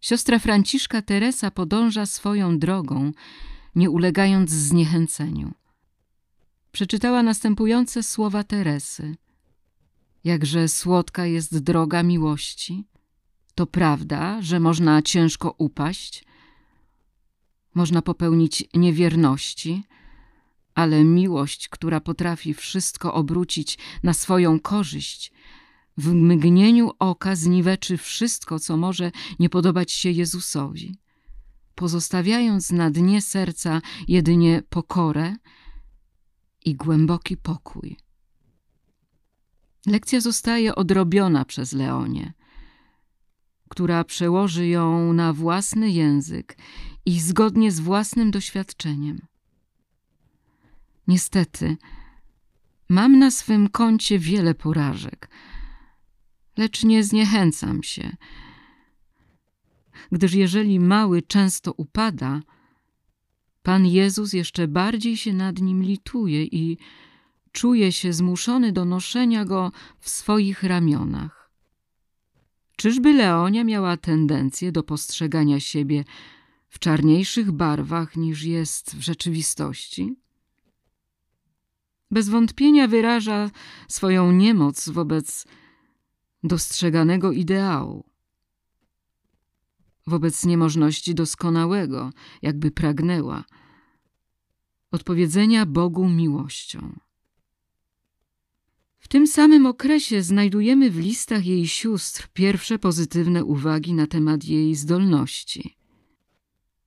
Siostra 0.00 0.38
Franciszka 0.38 1.02
Teresa 1.02 1.50
podąża 1.50 2.06
swoją 2.06 2.58
drogą 2.58 3.12
nie 3.74 3.90
ulegając 3.90 4.50
zniechęceniu. 4.50 5.54
Przeczytała 6.72 7.22
następujące 7.22 8.02
słowa 8.02 8.44
Teresy. 8.44 9.16
Jakże 10.24 10.68
słodka 10.68 11.26
jest 11.26 11.58
droga 11.58 12.02
miłości. 12.02 12.84
To 13.54 13.66
prawda, 13.66 14.42
że 14.42 14.60
można 14.60 15.02
ciężko 15.02 15.54
upaść, 15.58 16.24
można 17.74 18.02
popełnić 18.02 18.64
niewierności, 18.74 19.82
ale 20.74 21.04
miłość, 21.04 21.68
która 21.68 22.00
potrafi 22.00 22.54
wszystko 22.54 23.14
obrócić 23.14 23.78
na 24.02 24.14
swoją 24.14 24.60
korzyść, 24.60 25.32
w 25.96 26.12
mgnieniu 26.14 26.90
oka 26.98 27.36
zniweczy 27.36 27.96
wszystko, 27.96 28.58
co 28.58 28.76
może 28.76 29.10
nie 29.38 29.48
podobać 29.48 29.92
się 29.92 30.10
Jezusowi 30.10 31.02
pozostawiając 31.74 32.70
na 32.70 32.90
dnie 32.90 33.22
serca 33.22 33.80
jedynie 34.08 34.62
pokorę 34.68 35.36
i 36.64 36.74
głęboki 36.74 37.36
pokój. 37.36 37.96
Lekcja 39.86 40.20
zostaje 40.20 40.74
odrobiona 40.74 41.44
przez 41.44 41.72
Leonię, 41.72 42.32
która 43.68 44.04
przełoży 44.04 44.66
ją 44.66 45.12
na 45.12 45.32
własny 45.32 45.90
język 45.90 46.56
i 47.06 47.20
zgodnie 47.20 47.72
z 47.72 47.80
własnym 47.80 48.30
doświadczeniem. 48.30 49.26
Niestety, 51.08 51.76
mam 52.88 53.18
na 53.18 53.30
swym 53.30 53.68
koncie 53.68 54.18
wiele 54.18 54.54
porażek, 54.54 55.30
lecz 56.56 56.84
nie 56.84 57.04
zniechęcam 57.04 57.82
się– 57.82 58.16
gdyż 60.12 60.34
jeżeli 60.34 60.80
mały 60.80 61.22
często 61.22 61.72
upada, 61.76 62.40
Pan 63.62 63.86
Jezus 63.86 64.32
jeszcze 64.32 64.68
bardziej 64.68 65.16
się 65.16 65.32
nad 65.32 65.58
nim 65.58 65.82
lituje 65.82 66.44
i 66.44 66.78
czuje 67.52 67.92
się 67.92 68.12
zmuszony 68.12 68.72
do 68.72 68.84
noszenia 68.84 69.44
go 69.44 69.72
w 69.98 70.08
swoich 70.08 70.62
ramionach. 70.62 71.50
Czyżby 72.76 73.12
Leonia 73.12 73.64
miała 73.64 73.96
tendencję 73.96 74.72
do 74.72 74.82
postrzegania 74.82 75.60
siebie 75.60 76.04
w 76.72 76.78
czarniejszych 76.78 77.50
barwach 77.52 78.16
niż 78.16 78.42
jest 78.42 78.96
w 78.96 79.00
rzeczywistości? 79.00 80.16
Bez 82.10 82.28
wątpienia 82.28 82.88
wyraża 82.88 83.50
swoją 83.88 84.32
niemoc 84.32 84.88
wobec 84.88 85.46
dostrzeganego 86.42 87.32
ideału 87.32 88.04
wobec 90.06 90.44
niemożności 90.44 91.14
doskonałego, 91.14 92.10
jakby 92.42 92.70
pragnęła, 92.70 93.44
odpowiedzenia 94.90 95.66
Bogu 95.66 96.08
miłością. 96.08 96.98
W 98.98 99.08
tym 99.08 99.26
samym 99.26 99.66
okresie 99.66 100.22
znajdujemy 100.22 100.90
w 100.90 100.98
listach 100.98 101.46
jej 101.46 101.68
sióstr 101.68 102.28
pierwsze 102.32 102.78
pozytywne 102.78 103.44
uwagi 103.44 103.94
na 103.94 104.06
temat 104.06 104.44
jej 104.44 104.74
zdolności. 104.74 105.81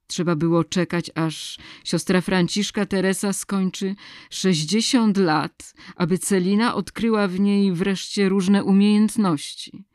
Trzeba 0.07 0.35
było 0.35 0.63
czekać, 0.63 1.12
aż 1.15 1.57
siostra 1.83 2.21
Franciszka 2.21 2.85
Teresa 2.85 3.33
skończy 3.33 3.95
60 4.29 5.17
lat, 5.17 5.74
aby 5.95 6.17
Celina 6.17 6.75
odkryła 6.75 7.27
w 7.27 7.39
niej 7.39 7.74
wreszcie 7.74 8.29
różne 8.29 8.63
umiejętności. 8.63 9.85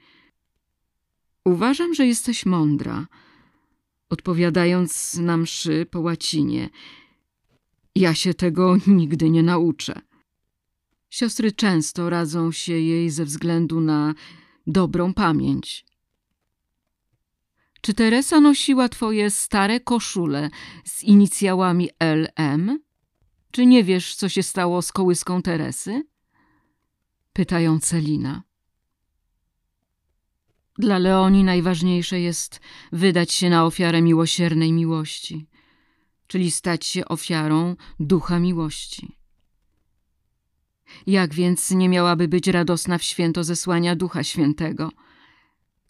Uważam, 1.45 1.95
że 1.95 2.07
jesteś 2.07 2.47
mądra, 2.47 3.07
odpowiadając 4.09 5.15
na 5.15 5.37
mszy 5.37 5.87
po 5.91 6.01
łacinie. 6.01 6.71
Ja 7.95 8.15
się 8.15 8.35
tego 8.35 8.77
nigdy 8.87 9.31
nie 9.31 9.43
nauczę. 9.43 10.01
Siostry 11.11 11.53
często 11.53 12.11
radzą 12.11 12.53
się 12.53 12.73
jej 12.73 13.11
ze 13.11 13.25
względu 13.25 13.81
na 13.81 14.15
dobrą 14.67 15.15
pamięć. 15.15 15.90
Czy 17.81 17.95
Teresa 17.95 18.41
nosiła 18.41 18.89
twoje 18.89 19.31
stare 19.31 19.81
koszule 19.81 20.51
z 20.85 21.05
inicjałami 21.05 21.91
LM? 22.01 22.81
Czy 23.51 23.67
nie 23.67 23.85
wiesz, 23.85 24.15
co 24.15 24.29
się 24.29 24.43
stało 24.43 24.83
z 24.83 24.93
kołyską 24.93 25.43
Teresy? 25.43 26.03
Pytają 27.33 27.81
Celina. 27.81 28.43
Dla 30.79 30.99
Leoni 30.99 31.45
najważniejsze 31.45 32.21
jest 32.21 32.61
wydać 32.93 33.33
się 33.33 33.51
na 33.51 33.65
ofiarę 33.65 34.03
miłosiernej 34.03 34.73
miłości, 34.73 35.47
czyli 36.27 36.51
stać 36.51 36.87
się 36.87 37.05
ofiarą 37.05 37.77
ducha 38.01 38.39
miłości. 38.39 39.17
Jak 41.07 41.35
więc 41.35 41.71
nie 41.71 41.89
miałaby 41.89 42.29
być 42.29 42.47
radosna 42.47 42.99
w 42.99 43.03
święto 43.03 43.45
zesłania 43.45 43.97
Ducha 43.97 44.25
Świętego? 44.25 44.91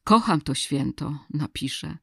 Kocham 0.04 0.40
to 0.40 0.54
święto, 0.54 1.19
napisze. 1.30 1.99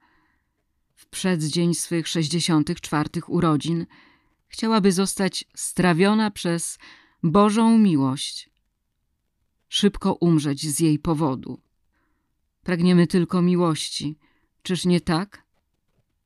W 0.95 1.05
przeddzień 1.05 1.73
swych 1.73 2.07
64 2.07 3.09
urodzin 3.27 3.85
chciałaby 4.47 4.91
zostać 4.91 5.45
strawiona 5.55 6.31
przez 6.31 6.79
Bożą 7.23 7.77
miłość, 7.77 8.49
szybko 9.69 10.13
umrzeć 10.13 10.61
z 10.61 10.79
jej 10.79 10.99
powodu. 10.99 11.61
Pragniemy 12.63 13.07
tylko 13.07 13.41
miłości. 13.41 14.17
Czyż 14.63 14.85
nie 14.85 15.01
tak? 15.01 15.43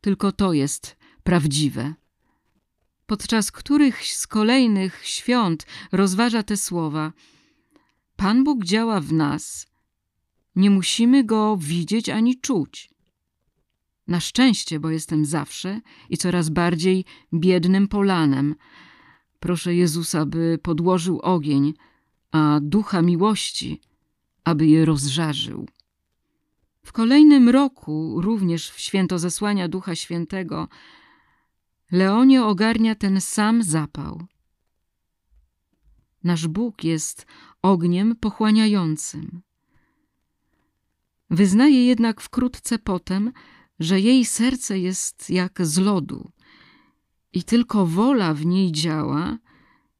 Tylko 0.01 0.31
to 0.31 0.53
jest 0.53 0.97
prawdziwe. 1.23 1.93
Podczas 3.05 3.51
których 3.51 4.05
z 4.05 4.27
kolejnych 4.27 5.05
świąt 5.05 5.65
rozważa 5.91 6.43
te 6.43 6.57
słowa: 6.57 7.13
Pan 8.15 8.43
Bóg 8.43 8.63
działa 8.63 9.01
w 9.01 9.13
nas. 9.13 9.70
Nie 10.55 10.69
musimy 10.69 11.23
go 11.23 11.57
widzieć 11.57 12.09
ani 12.09 12.39
czuć. 12.39 12.91
Na 14.07 14.19
szczęście, 14.19 14.79
bo 14.79 14.89
jestem 14.89 15.25
zawsze 15.25 15.81
i 16.09 16.17
coraz 16.17 16.49
bardziej 16.49 17.05
biednym 17.33 17.87
polanem. 17.87 18.55
Proszę 19.39 19.75
Jezusa, 19.75 20.25
by 20.25 20.59
podłożył 20.63 21.19
ogień, 21.19 21.73
a 22.31 22.59
ducha 22.61 23.01
miłości, 23.01 23.81
aby 24.43 24.67
je 24.67 24.85
rozżarzył. 24.85 25.67
W 26.83 26.91
kolejnym 26.91 27.49
roku, 27.49 28.21
również 28.21 28.71
w 28.71 28.79
święto 28.79 29.19
zesłania 29.19 29.67
Ducha 29.67 29.95
Świętego, 29.95 30.67
Leonie 31.91 32.45
ogarnia 32.45 32.95
ten 32.95 33.21
sam 33.21 33.63
zapał. 33.63 34.25
Nasz 36.23 36.47
Bóg 36.47 36.83
jest 36.83 37.25
ogniem 37.61 38.15
pochłaniającym. 38.15 39.41
Wyznaje 41.31 41.85
jednak 41.85 42.21
wkrótce 42.21 42.79
potem, 42.79 43.31
że 43.79 43.99
jej 43.99 44.25
serce 44.25 44.79
jest 44.79 45.29
jak 45.29 45.65
z 45.65 45.77
lodu 45.77 46.31
i 47.33 47.43
tylko 47.43 47.85
wola 47.85 48.33
w 48.33 48.45
niej 48.45 48.71
działa 48.71 49.37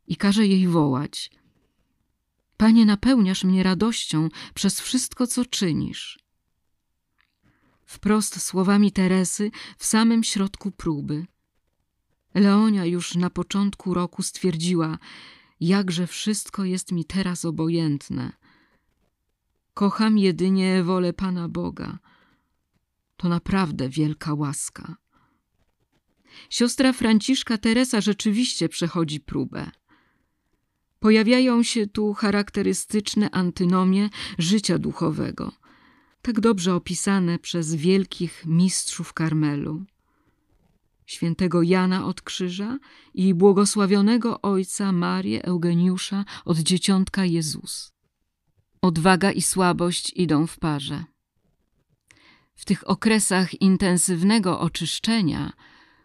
i 0.08 0.16
każe 0.16 0.48
jej 0.48 0.68
wołać. 0.68 1.32
Panie, 2.58 2.86
napełniasz 2.86 3.44
mnie 3.44 3.64
radością 3.64 4.30
przez 4.54 4.82
wszystko, 4.82 5.28
co 5.28 5.46
czynisz. 5.46 6.20
Wprost 7.86 8.42
słowami 8.42 8.92
Teresy 8.92 9.52
w 9.78 9.86
samym 9.86 10.24
środku 10.24 10.72
próby. 10.72 11.26
Leonia 12.34 12.86
już 12.86 13.16
na 13.16 13.30
początku 13.30 13.94
roku 13.94 14.24
stwierdziła, 14.24 14.98
jakże 15.60 16.08
wszystko 16.08 16.66
jest 16.66 16.92
mi 16.92 17.06
teraz 17.06 17.46
obojętne. 17.46 18.41
Kocham 19.74 20.18
jedynie 20.18 20.84
wolę 20.84 21.14
Pana 21.14 21.50
Boga. 21.50 22.00
To 23.18 23.30
naprawdę 23.30 23.90
wielka 23.90 24.34
łaska. 24.34 24.96
Siostra 26.50 26.94
Franciszka 26.94 27.58
Teresa 27.58 28.02
rzeczywiście 28.02 28.70
przechodzi 28.70 29.20
próbę. 29.20 29.72
Pojawiają 31.00 31.64
się 31.64 31.88
tu 31.88 32.14
charakterystyczne 32.14 33.32
antynomie 33.32 34.10
życia 34.38 34.78
duchowego, 34.78 35.52
tak 36.22 36.40
dobrze 36.40 36.76
opisane 36.76 37.40
przez 37.40 37.76
wielkich 37.76 38.46
mistrzów 38.46 39.14
Karmelu. 39.14 39.84
Świętego 41.06 41.62
Jana 41.62 42.06
od 42.06 42.22
Krzyża 42.22 42.78
i 43.14 43.34
błogosławionego 43.34 44.42
ojca 44.42 44.92
Marię 44.92 45.46
Eugeniusza 45.46 46.26
od 46.46 46.58
dzieciątka 46.58 47.26
Jezus. 47.26 47.94
Odwaga 48.82 49.32
i 49.32 49.42
słabość 49.42 50.12
idą 50.16 50.48
w 50.48 50.60
parze. 50.60 51.04
W 52.56 52.66
tych 52.66 52.90
okresach 52.90 53.62
intensywnego 53.62 54.60
oczyszczenia 54.60 55.54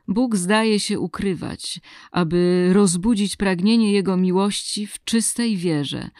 Bóg 0.08 0.36
zdaje 0.36 0.80
się 0.80 1.00
ukrywać, 1.00 1.80
aby 2.10 2.70
rozbudzić 2.72 3.36
pragnienie 3.36 3.92
Jego 3.92 4.16
miłości 4.16 4.86
w 4.86 5.04
czystej 5.04 5.56
wierze, 5.56 6.10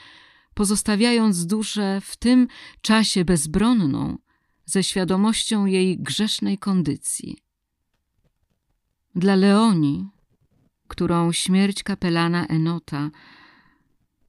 pozostawiając 0.55 1.47
duszę 1.47 2.01
w 2.05 2.17
tym 2.17 2.49
czasie 2.81 3.25
bezbronną 3.25 4.19
ze 4.65 4.83
świadomością 4.83 5.67
jej 5.67 5.99
grzesznej 5.99 6.59
kondycji. 6.59 7.39
Dla 9.15 9.35
Leoni, 9.35 10.09
którą 10.89 11.33
śmierć 11.33 11.83
kapelana 11.83 12.47
Enota 12.47 13.11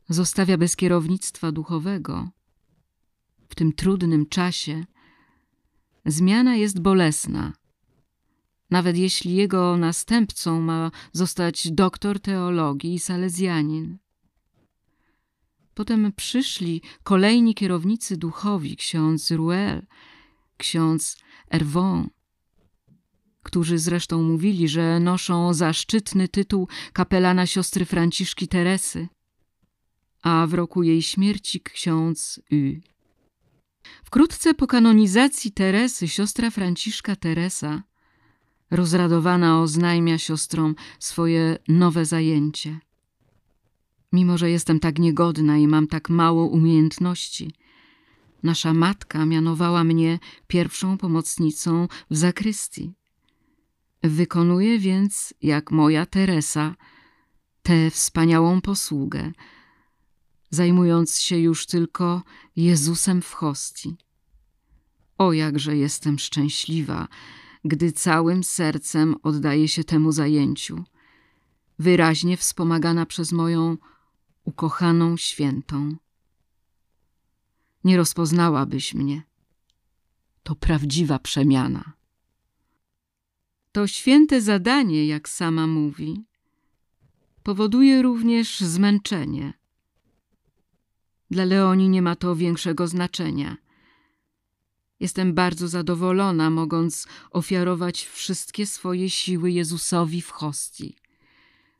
zostawia 0.09 0.57
bez 0.57 0.75
kierownictwa 0.75 1.51
duchowego, 1.51 2.29
w 3.49 3.55
tym 3.55 3.73
trudnym 3.73 4.25
czasie 4.25 4.85
zmiana 6.05 6.55
jest 6.55 6.79
bolesna– 6.79 7.53
nawet 8.69 8.97
jeśli 8.97 9.35
jego 9.35 9.77
następcą 9.77 10.61
ma 10.61 10.91
zostać 11.11 11.71
doktor 11.71 12.19
teologii 12.19 12.93
i 12.93 12.99
salezjanin. 12.99 13.97
Potem 15.73 16.11
przyszli 16.15 16.81
kolejni 17.03 17.55
kierownicy 17.55 18.17
duchowi, 18.17 18.75
ksiądz 18.75 19.31
Ruel, 19.31 19.85
ksiądz 20.57 21.17
Erwon, 21.51 22.09
którzy 23.43 23.77
zresztą 23.77 24.23
mówili, 24.23 24.67
że 24.67 24.99
noszą 24.99 25.53
zaszczytny 25.53 26.27
tytuł 26.27 26.67
kapelana 26.93 27.45
siostry 27.45 27.85
Franciszki 27.85 28.47
Teresy, 28.47 29.07
a 30.21 30.47
w 30.47 30.53
roku 30.53 30.83
jej 30.83 31.01
śmierci 31.01 31.61
ksiądz 31.61 32.41
Y. 32.51 32.81
Wkrótce 34.03 34.53
po 34.53 34.67
kanonizacji 34.67 35.51
Teresy 35.51 36.07
siostra 36.07 36.49
Franciszka 36.51 37.15
Teresa 37.15 37.83
Rozradowana 38.71 39.61
oznajmia 39.61 40.17
siostrom 40.17 40.75
swoje 40.99 41.57
nowe 41.67 42.05
zajęcie. 42.05 42.79
Mimo, 44.13 44.37
że 44.37 44.49
jestem 44.49 44.79
tak 44.79 44.99
niegodna 44.99 45.57
i 45.57 45.67
mam 45.67 45.87
tak 45.87 46.09
mało 46.09 46.45
umiejętności, 46.45 47.51
nasza 48.43 48.73
matka 48.73 49.25
mianowała 49.25 49.83
mnie 49.83 50.19
pierwszą 50.47 50.97
pomocnicą 50.97 51.87
w 52.09 52.17
zakrystii. 52.17 52.93
Wykonuję 54.03 54.79
więc, 54.79 55.33
jak 55.41 55.71
moja 55.71 56.05
Teresa, 56.05 56.75
tę 57.63 57.91
wspaniałą 57.91 58.61
posługę, 58.61 59.31
zajmując 60.49 61.19
się 61.19 61.37
już 61.37 61.65
tylko 61.65 62.23
Jezusem 62.55 63.21
w 63.21 63.33
hostii. 63.33 63.97
O, 65.17 65.33
jakże 65.33 65.77
jestem 65.77 66.19
szczęśliwa, 66.19 67.07
gdy 67.65 67.91
całym 67.91 68.43
sercem 68.43 69.15
oddaję 69.23 69.67
się 69.67 69.83
temu 69.83 70.11
zajęciu, 70.11 70.83
wyraźnie 71.79 72.37
wspomagana 72.37 73.05
przez 73.05 73.31
moją 73.31 73.77
ukochaną 74.43 75.17
świętą. 75.17 75.95
Nie 77.83 77.97
rozpoznałabyś 77.97 78.93
mnie. 78.93 79.23
To 80.43 80.55
prawdziwa 80.55 81.19
przemiana. 81.19 81.93
To 83.71 83.87
święte 83.87 84.41
zadanie, 84.41 85.07
jak 85.07 85.29
sama 85.29 85.67
mówi, 85.67 86.25
powoduje 87.43 88.01
również 88.01 88.59
zmęczenie. 88.59 89.53
Dla 91.31 91.45
Leoni 91.45 91.89
nie 91.89 92.01
ma 92.01 92.15
to 92.15 92.35
większego 92.35 92.87
znaczenia– 92.87 93.57
Jestem 94.99 95.33
bardzo 95.33 95.67
zadowolona, 95.67 96.49
mogąc 96.49 97.07
ofiarować 97.31 98.05
wszystkie 98.05 98.65
swoje 98.65 99.09
siły 99.09 99.51
Jezusowi 99.51 100.21
w 100.21 100.31
hostii, 100.31 100.95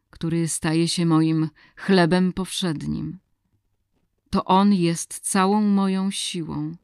który 0.09 0.47
staje 0.47 0.87
się 0.87 1.05
moim 1.05 1.49
chlebem 1.75 2.33
powszednim. 2.33 3.19
To 4.29 4.45
On 4.45 4.73
jest 4.73 5.19
całą 5.19 5.61
moją 5.61 6.11
siłą. 6.11 6.75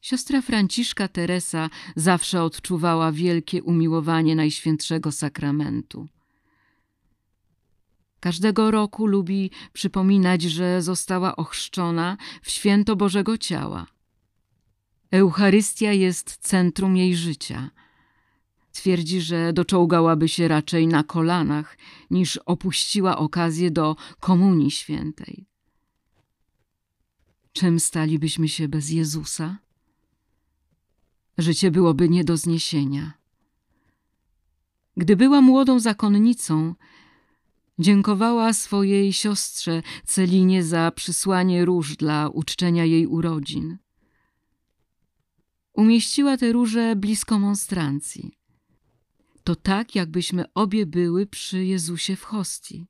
Siostra 0.00 0.42
Franciszka 0.42 1.08
Teresa 1.08 1.70
zawsze 1.96 2.42
odczuwała 2.42 3.12
wielkie 3.12 3.62
umiłowanie 3.62 4.36
Najświętszego 4.36 5.12
Sakramentu. 5.12 6.08
Każdego 8.22 8.70
roku 8.70 9.06
lubi 9.06 9.50
przypominać, 9.72 10.42
że 10.42 10.82
została 10.82 11.36
ochrzczona 11.36 12.16
w 12.42 12.50
święto 12.50 12.96
Bożego 12.96 13.38
Ciała. 13.38 13.86
Eucharystia 15.10 15.92
jest 15.92 16.36
centrum 16.36 16.96
jej 16.96 17.16
życia. 17.16 17.70
Twierdzi, 18.72 19.20
że 19.20 19.52
doczołgałaby 19.52 20.28
się 20.28 20.48
raczej 20.48 20.86
na 20.86 21.04
kolanach, 21.04 21.78
niż 22.10 22.36
opuściła 22.36 23.18
okazję 23.18 23.70
do 23.70 23.96
Komunii 24.20 24.70
Świętej. 24.70 25.46
Czym 27.52 27.80
stalibyśmy 27.80 28.48
się 28.48 28.68
bez 28.68 28.90
Jezusa? 28.90 29.58
Życie 31.38 31.70
byłoby 31.70 32.08
nie 32.08 32.24
do 32.24 32.36
zniesienia. 32.36 33.12
Gdy 34.96 35.16
była 35.16 35.40
młodą 35.40 35.80
zakonnicą, 35.80 36.74
Dziękowała 37.82 38.52
swojej 38.52 39.12
siostrze 39.12 39.82
Celinie 40.06 40.64
za 40.64 40.90
przysłanie 40.90 41.64
róż 41.64 41.96
dla 41.96 42.28
uczczenia 42.28 42.84
jej 42.84 43.06
urodzin. 43.06 43.78
Umieściła 45.72 46.36
te 46.36 46.52
róże 46.52 46.96
blisko 46.96 47.38
monstrancji. 47.38 48.38
To 49.44 49.56
tak, 49.56 49.94
jakbyśmy 49.94 50.44
obie 50.54 50.86
były 50.86 51.26
przy 51.26 51.64
Jezusie 51.64 52.16
w 52.16 52.24
hostii. 52.24 52.86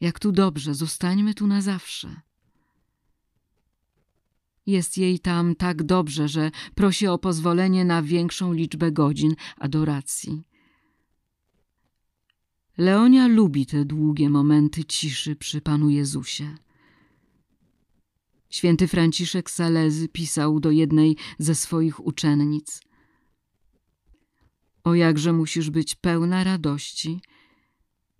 Jak 0.00 0.18
tu 0.18 0.32
dobrze, 0.32 0.74
zostańmy 0.74 1.34
tu 1.34 1.46
na 1.46 1.60
zawsze. 1.60 2.20
Jest 4.66 4.98
jej 4.98 5.18
tam 5.18 5.54
tak 5.54 5.82
dobrze, 5.82 6.28
że 6.28 6.50
prosi 6.74 7.06
o 7.06 7.18
pozwolenie 7.18 7.84
na 7.84 8.02
większą 8.02 8.52
liczbę 8.52 8.92
godzin 8.92 9.34
adoracji. 9.56 10.49
Leonia 12.80 13.28
lubi 13.28 13.66
te 13.66 13.84
długie 13.84 14.30
momenty 14.30 14.84
ciszy 14.84 15.36
przy 15.36 15.60
Panu 15.60 15.90
Jezusie. 15.90 16.54
Święty 18.50 18.88
Franciszek 18.88 19.50
Salezy 19.50 20.08
pisał 20.08 20.60
do 20.60 20.70
jednej 20.70 21.16
ze 21.38 21.54
swoich 21.54 22.06
uczennic: 22.06 22.80
O 24.84 24.94
jakże 24.94 25.32
musisz 25.32 25.70
być 25.70 25.94
pełna 25.94 26.44
radości, 26.44 27.20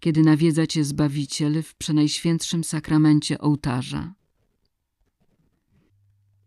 kiedy 0.00 0.22
nawiedza 0.22 0.66
cię 0.66 0.84
Zbawiciel 0.84 1.62
w 1.62 1.74
przenajświętszym 1.74 2.64
sakramencie 2.64 3.38
ołtarza. 3.38 4.14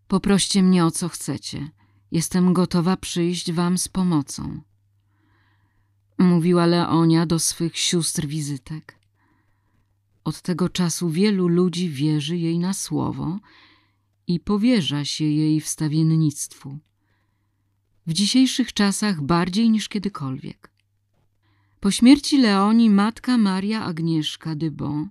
Poproście 0.08 0.64
mnie 0.64 0.86
o 0.86 0.92
co 0.92 1.10
chcecie. 1.10 1.70
Jestem 2.12 2.54
gotowa 2.54 2.98
przyjść 2.98 3.52
wam 3.52 3.78
z 3.78 3.88
pomocą. 3.88 4.73
Mówiła 6.18 6.66
Leonia 6.66 7.26
do 7.26 7.40
swych 7.40 7.78
sióstr 7.78 8.26
wizytek. 8.26 9.00
Od 10.24 10.42
tego 10.42 10.70
czasu 10.70 11.10
wielu 11.10 11.48
ludzi 11.48 11.90
wierzy 11.90 12.38
jej 12.38 12.60
na 12.60 12.74
słowo 12.74 13.40
i 14.28 14.40
powierza 14.40 15.06
się 15.06 15.26
jej 15.26 15.62
wstawiennictwu. 15.62 16.78
W 18.08 18.14
dzisiejszych 18.14 18.74
czasach 18.74 19.22
bardziej 19.22 19.70
niż 19.70 19.90
kiedykolwiek. 19.90 20.72
Po 21.80 21.92
śmierci 21.92 22.38
Leonii 22.38 22.90
matka 22.90 23.38
Maria 23.38 23.84
Agnieszka 23.84 24.56
Dybon 24.56 25.10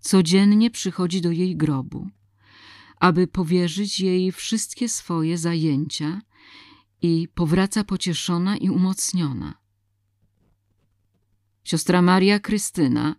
codziennie 0.00 0.70
przychodzi 0.70 1.20
do 1.20 1.30
jej 1.30 1.56
grobu 1.56 2.10
aby 3.00 3.26
powierzyć 3.26 4.00
jej 4.00 4.32
wszystkie 4.32 4.88
swoje 4.88 5.38
zajęcia 5.38 6.22
i 7.02 7.28
powraca 7.34 7.84
pocieszona 7.84 8.56
i 8.56 8.70
umocniona. 8.70 9.54
Siostra 11.66 12.02
Maria 12.02 12.40
Krystyna, 12.40 13.16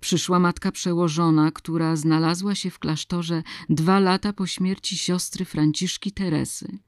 przyszła 0.00 0.38
matka 0.38 0.72
przełożona, 0.72 1.50
która 1.50 1.96
znalazła 1.96 2.54
się 2.54 2.70
w 2.70 2.78
klasztorze 2.78 3.42
dwa 3.68 4.00
lata 4.00 4.32
po 4.32 4.46
śmierci 4.46 4.98
siostry 4.98 5.44
Franciszki 5.44 6.12
Teresy, 6.12 6.78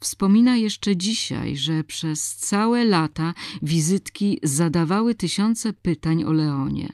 Wspomina 0.00 0.56
jeszcze 0.56 0.96
dzisiaj, 0.96 1.56
że 1.56 1.84
przez 1.84 2.36
całe 2.36 2.84
lata 2.84 3.34
wizytki 3.62 4.38
zadawały 4.42 5.14
tysiące 5.14 5.72
pytań 5.72 6.24
o 6.24 6.32
Leonie 6.32 6.92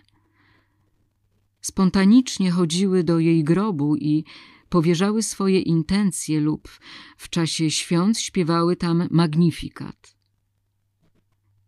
spontanicznie 1.61 2.51
chodziły 2.51 3.05
do 3.05 3.19
jej 3.19 3.45
grobu 3.45 3.97
i 3.97 4.25
powierzały 4.69 5.23
swoje 5.23 5.61
intencje 5.61 6.41
lub 6.41 6.69
w 7.17 7.29
czasie 7.29 7.71
świąt 7.71 8.19
śpiewały 8.19 8.77
tam 8.77 9.09
magnifikat. 9.11 10.18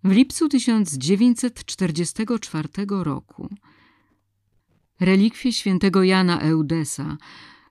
W 0.04 0.10
lipcu 0.10 0.48
1944 0.48 2.68
roku 2.88 3.48
relikwie 5.00 5.52
świętego 5.52 6.02
Jana 6.02 6.40
Eudesa 6.40 7.16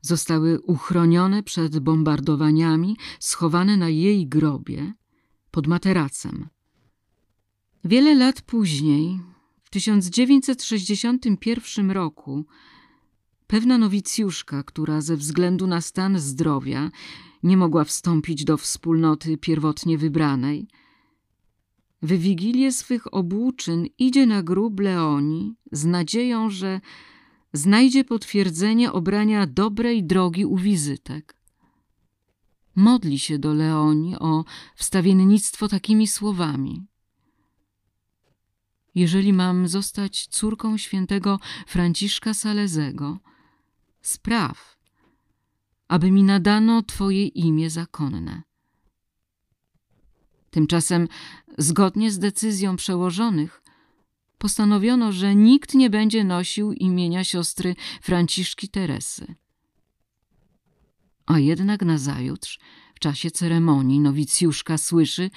zostały 0.02 0.62
uchronione 0.62 1.44
przed 1.44 1.80
bombardowaniami, 1.80 2.98
schowane 3.20 3.78
na 3.78 3.90
jej 3.90 4.28
grobie 4.28 4.94
pod 5.52 5.68
materacem. 5.68 6.50
Wiele 7.84 8.16
lat 8.16 8.42
później 8.42 9.20
w 9.64 9.70
1961 9.70 11.92
roku 11.92 12.46
pewna 13.48 13.78
nowicjuszka, 13.78 14.64
która 14.64 15.02
ze 15.02 15.18
względu 15.18 15.68
na 15.68 15.82
stan 15.82 16.20
zdrowia 16.20 16.92
nie 17.44 17.58
mogła 17.58 17.84
wstąpić 17.84 18.44
do 18.44 18.58
wspólnoty 18.58 19.38
pierwotnie 19.38 19.98
wybranej, 19.98 20.68
w 22.02 22.14
wigilię 22.14 22.72
swych 22.72 23.14
obłóczyn 23.14 23.86
idzie 23.98 24.26
na 24.26 24.44
grób 24.44 24.80
Leoni 24.80 25.56
z 25.72 25.86
nadzieją, 25.86 26.50
że 26.50 26.82
znajdzie 27.54 28.04
potwierdzenie 28.04 28.92
obrania 28.92 29.48
dobrej 29.48 30.04
drogi 30.04 30.46
u 30.46 30.58
wizytek. 30.58 31.36
Modli 32.76 33.20
się 33.20 33.40
do 33.40 33.54
Leoni 33.54 34.16
o 34.20 34.46
wstawiennictwo 34.76 35.68
takimi 35.68 36.08
słowami– 36.08 36.82
jeżeli 38.96 39.34
mam 39.34 39.68
zostać 39.68 40.28
córką 40.28 40.78
świętego 40.78 41.40
Franciszka 41.68 42.34
Salezego, 42.34 43.20
spraw, 44.02 44.78
aby 45.88 46.12
mi 46.12 46.24
nadano 46.24 46.82
Twoje 46.82 47.28
imię 47.28 47.70
zakonne. 47.70 48.49
Tymczasem, 50.52 51.08
zgodnie 51.58 52.12
z 52.12 52.20
decyzją 52.20 52.76
przełożonych, 52.76 53.62
postanowiono, 54.38 55.12
że 55.12 55.36
nikt 55.36 55.74
nie 55.74 55.90
będzie 55.90 56.24
nosił 56.24 56.74
imienia 56.74 57.24
siostry 57.24 57.76
Franciszki 58.02 58.70
Teresy. 58.70 59.36
A 61.26 61.40
jednak 61.40 61.82
nazajutrz, 61.82 62.60
w 62.96 63.00
czasie 63.00 63.32
ceremonii, 63.32 64.00
nowicjuszka 64.00 64.78
słyszy, 64.78 65.30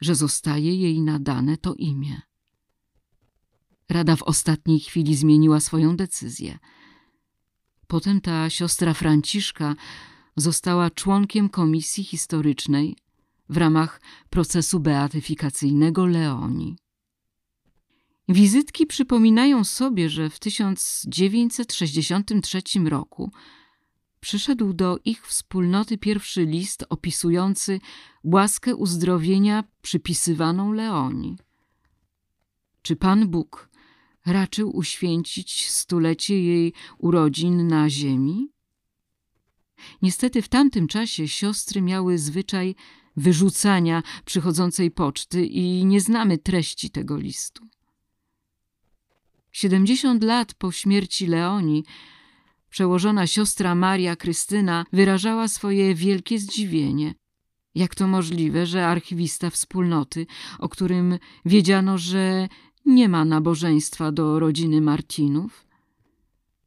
że 0.00 0.14
zostaje 0.14 0.76
jej 0.76 1.00
nadane 1.00 1.56
to 1.56 1.74
imię. 1.74 2.20
Rada 3.88 4.16
w 4.16 4.22
ostatniej 4.22 4.80
chwili 4.80 5.16
zmieniła 5.16 5.60
swoją 5.60 5.96
decyzję. 5.96 6.58
Potem 7.86 8.20
ta 8.20 8.50
siostra 8.50 8.94
Franciszka 8.94 9.76
została 10.36 10.90
członkiem 10.90 11.48
komisji 11.48 12.04
historycznej 12.04 12.96
w 13.52 13.56
ramach 13.56 14.00
procesu 14.30 14.80
beatyfikacyjnego 14.80 16.06
Leonii. 16.06 16.76
Wizytki 18.28 18.86
przypominają 18.86 19.64
sobie, 19.64 20.10
że 20.10 20.30
w 20.30 20.38
1963 20.38 22.62
roku 22.84 23.30
przyszedł 24.20 24.72
do 24.72 24.98
ich 25.04 25.26
wspólnoty 25.26 25.98
pierwszy 25.98 26.46
list 26.46 26.84
opisujący 26.88 27.80
łaskę 28.24 28.76
uzdrowienia 28.76 29.64
przypisywaną 29.82 30.72
Leonii. 30.72 31.36
Czy 32.82 32.96
Pan 32.96 33.28
Bóg 33.28 33.70
raczył 34.26 34.76
uświęcić 34.76 35.70
stulecie 35.70 36.42
jej 36.42 36.72
urodzin 36.98 37.66
na 37.66 37.90
ziemi? 37.90 38.48
Niestety 40.02 40.42
w 40.42 40.48
tamtym 40.48 40.88
czasie 40.88 41.28
siostry 41.28 41.82
miały 41.82 42.18
zwyczaj 42.18 42.74
wyrzucania 43.16 44.02
przychodzącej 44.24 44.90
poczty 44.90 45.46
i 45.46 45.84
nie 45.84 46.00
znamy 46.00 46.38
treści 46.38 46.90
tego 46.90 47.16
listu. 47.16 47.66
Siedemdziesiąt 49.52 50.24
lat 50.24 50.54
po 50.54 50.72
śmierci 50.72 51.26
Leonii 51.26 51.84
przełożona 52.70 53.26
siostra 53.26 53.74
Maria 53.74 54.16
Krystyna 54.16 54.84
wyrażała 54.92 55.48
swoje 55.48 55.94
wielkie 55.94 56.38
zdziwienie. 56.38 57.14
Jak 57.74 57.94
to 57.94 58.06
możliwe, 58.06 58.66
że 58.66 58.86
archiwista 58.86 59.50
wspólnoty, 59.50 60.26
o 60.58 60.68
którym 60.68 61.18
wiedziano, 61.44 61.98
że 61.98 62.48
nie 62.86 63.08
ma 63.08 63.24
nabożeństwa 63.24 64.12
do 64.12 64.38
rodziny 64.38 64.80
Martinów. 64.80 65.66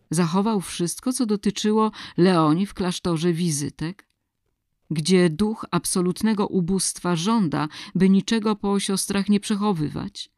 Zachował 0.10 0.62
wszystko, 0.62 1.13
co 1.13 1.25
dotyczyło 1.25 1.91
Leonii 2.17 2.65
w 2.65 2.73
klasztorze 2.73 3.34
wizytek, 3.34 4.05
gdzie 4.91 5.30
duch 5.30 5.65
absolutnego 5.71 6.48
ubóstwa 6.48 7.15
żąda, 7.15 7.67
by 7.95 8.10
niczego 8.10 8.56
po 8.56 8.80
siostrach 8.80 9.30
nie 9.30 9.39
przechowywać. 9.39 10.30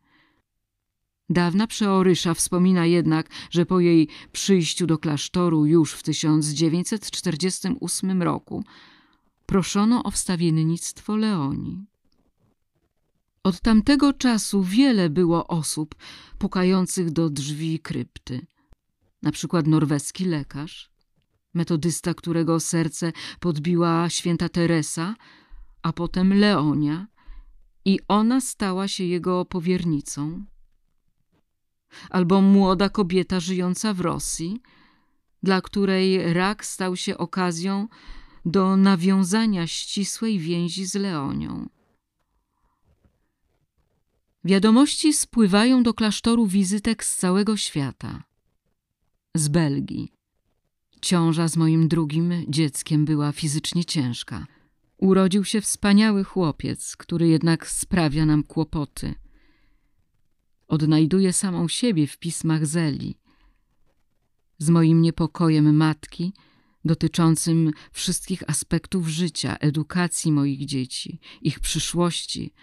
Dawna 1.30 1.68
przeorysza 1.68 2.34
wspomina 2.34 2.86
jednak, 2.86 3.30
że 3.50 3.66
po 3.66 3.80
jej 3.80 4.08
przyjściu 4.32 4.88
do 4.88 4.98
klasztoru 4.98 5.66
już 5.66 5.94
w 5.94 6.04
1948 6.04 8.22
roku 8.22 8.64
proszono 9.46 10.04
o 10.04 10.12
wstawiennictwo 10.12 11.16
Leonii. 11.16 11.86
Od 13.44 13.62
tamtego 13.62 14.14
czasu 14.14 14.64
wiele 14.64 15.10
było 15.10 15.48
osób 15.48 15.96
pukających 16.38 17.12
do 17.12 17.30
drzwi 17.30 17.80
krypty. 17.80 18.48
Na 19.22 19.32
przykład 19.32 19.68
norweski 19.68 20.26
lekarz, 20.26 20.90
metodysta, 21.58 22.14
którego 22.14 22.60
serce 22.60 23.12
podbiła 23.40 24.10
święta 24.10 24.50
Teresa, 24.50 25.16
a 25.82 25.94
potem 25.94 26.34
Leonia 26.34 27.08
i 27.86 28.00
ona 28.08 28.42
stała 28.42 28.88
się 28.88 29.04
jego 29.04 29.46
powiernicą. 29.46 30.46
albo 32.10 32.42
młoda 32.42 32.90
kobieta 32.90 33.40
żyjąca 33.40 33.94
w 33.94 34.00
Rosji, 34.02 34.62
dla 35.44 35.62
której 35.62 36.34
rak 36.34 36.66
stał 36.66 36.96
się 36.96 37.18
okazją 37.18 37.88
do 38.46 38.78
nawiązania 38.78 39.68
ścisłej 39.68 40.40
więzi 40.40 40.86
z 40.86 40.96
Leonią. 40.96 41.70
Wiadomości 44.44 45.14
spływają 45.14 45.84
do 45.84 45.94
klasztoru 45.94 46.48
wizytek 46.48 47.04
z 47.04 47.18
całego 47.18 47.58
świata. 47.58 48.24
Z 49.36 49.48
Belgii. 49.48 50.17
Ciąża 51.02 51.48
z 51.48 51.58
moim 51.58 51.88
drugim 51.88 52.34
dzieckiem 52.48 53.06
była 53.06 53.32
fizycznie 53.32 53.86
ciężka. 53.86 54.48
Urodził 54.98 55.44
się 55.44 55.62
wspaniały 55.62 56.24
chłopiec, 56.24 56.96
który 56.96 57.28
jednak 57.28 57.70
sprawia 57.70 58.26
nam 58.26 58.44
kłopoty. 58.44 59.16
Odnajduje 60.68 61.34
samą 61.34 61.68
siebie 61.68 62.08
w 62.08 62.18
pismach 62.18 62.66
Zeli. 62.66 63.18
Z 64.58 64.70
moim 64.70 65.02
niepokojem 65.02 65.76
matki, 65.76 66.34
dotyczącym 66.86 67.72
wszystkich 67.92 68.50
aspektów 68.50 69.08
życia, 69.08 69.58
edukacji 69.58 70.32
moich 70.32 70.66
dzieci, 70.66 71.20
ich 71.42 71.60
przyszłości, 71.60 72.54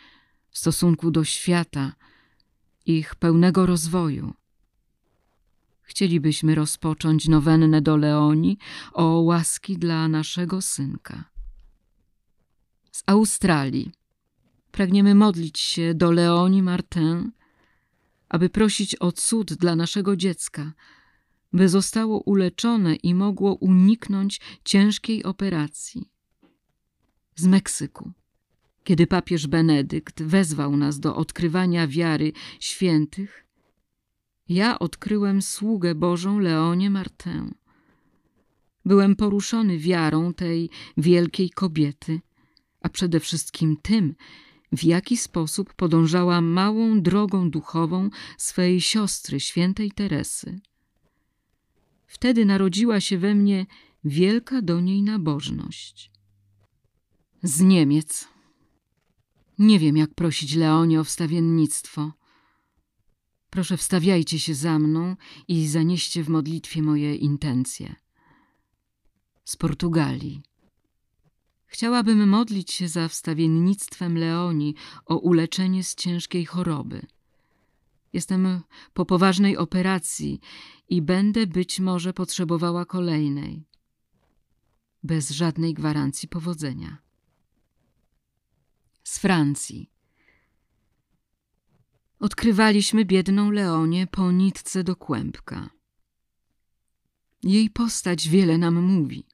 stosunku 0.51 1.11
do 1.11 1.25
świata, 1.25 1.93
ich 2.87 3.15
pełnego 3.15 3.67
rozwoju. 3.67 4.35
Chcielibyśmy 5.85 6.55
rozpocząć 6.55 7.29
nowennę 7.29 7.83
do 7.83 7.97
Leoni 7.97 8.59
o 8.93 9.05
łaski 9.05 9.79
dla 9.79 10.09
naszego 10.09 10.61
synka. 10.61 11.25
Z 12.93 13.03
Australii 13.07 13.93
pragniemy 14.73 15.15
modlić 15.15 15.59
się 15.59 15.95
do 15.95 16.13
Leoni 16.13 16.63
Martin, 16.63 17.33
aby 18.29 18.49
prosić 18.49 18.97
o 19.01 19.13
cud 19.13 19.55
dla 19.55 19.77
naszego 19.77 20.17
dziecka, 20.17 20.73
by 21.53 21.69
zostało 21.69 22.21
uleczone 22.21 22.95
i 22.95 23.15
mogło 23.15 23.55
uniknąć 23.55 24.41
ciężkiej 24.65 25.25
operacji. 25.25 26.11
Z 27.37 27.47
Meksyku 27.47 28.13
kiedy 28.85 29.07
papież 29.07 29.47
Benedykt 29.47 30.23
wezwał 30.23 30.77
nas 30.77 31.01
do 31.01 31.17
odkrywania 31.17 31.87
wiary 31.87 32.33
świętych, 32.61 33.44
ja 34.49 34.79
odkryłem 34.79 35.43
sługę 35.43 35.95
Bożą 35.95 36.39
Leonie 36.39 36.91
Martę. 36.91 37.51
Byłem 38.85 39.17
poruszony 39.17 39.79
wiarą 39.79 40.35
tej 40.35 40.71
wielkiej 40.97 41.51
kobiety, 41.51 42.21
a 42.81 42.89
przede 42.89 43.21
wszystkim 43.21 43.77
tym, 43.83 44.15
w 44.73 44.85
jaki 44.85 45.17
sposób 45.17 45.75
podążała 45.75 46.41
małą 46.41 47.03
drogą 47.03 47.51
duchową 47.51 48.11
swej 48.39 48.81
siostry, 48.81 49.41
świętej 49.41 49.93
Teresy. 49.93 50.61
Wtedy 52.07 52.45
narodziła 52.45 53.01
się 53.01 53.19
we 53.19 53.35
mnie 53.35 53.67
wielka 54.05 54.63
do 54.63 54.81
niej 54.81 55.03
nabożność. 55.03 56.11
Z 57.43 57.61
Niemiec 57.61 58.29
nie 59.59 59.79
wiem, 59.79 59.97
jak 59.97 60.15
prosić 60.15 60.55
Leonie 60.55 61.01
o 61.01 61.05
wstawiennictwo. 61.05 62.13
Proszę, 63.55 63.77
wstawiajcie 63.77 64.39
się 64.41 64.55
za 64.55 64.79
mną 64.79 65.17
i 65.49 65.69
zanieście 65.69 66.25
w 66.25 66.29
modlitwie 66.29 66.83
moje 66.83 67.15
intencje. 67.15 67.95
Z 69.45 69.57
Portugalii. 69.57 70.43
Chciałabym 71.67 72.29
modlić 72.29 72.73
się 72.73 72.89
za 72.89 73.09
wstawiennictwem 73.09 74.19
Leoni 74.19 74.75
o 75.07 75.17
uleczenie 75.17 75.85
z 75.85 75.95
ciężkiej 75.95 76.45
choroby. 76.45 77.07
Jestem 78.13 78.61
po 78.95 79.07
poważnej 79.07 79.57
operacji 79.57 80.41
i 80.89 81.03
będę 81.03 81.47
być 81.47 81.81
może 81.81 82.13
potrzebowała 82.13 82.85
kolejnej. 82.85 83.65
Bez 85.03 85.31
żadnej 85.31 85.75
gwarancji 85.75 86.29
powodzenia 86.29 86.99
z 89.05 89.19
Francji. 89.19 89.94
Odkrywaliśmy 92.25 93.05
biedną 93.05 93.51
Leonię 93.51 94.07
po 94.07 94.33
nitce 94.33 94.85
do 94.85 94.97
kłębka. 94.97 95.71
Jej 97.43 97.71
postać 97.71 98.29
wiele 98.29 98.59
nam 98.59 98.83
mówi. 98.83 99.25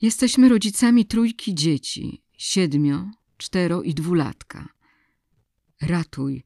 Jesteśmy 0.00 0.48
rodzicami 0.48 1.06
trójki 1.06 1.54
dzieci, 1.54 2.22
siedmio, 2.38 3.10
cztero 3.36 3.82
i 3.82 3.94
dwulatka. 3.94 4.68
Ratuj, 5.80 6.44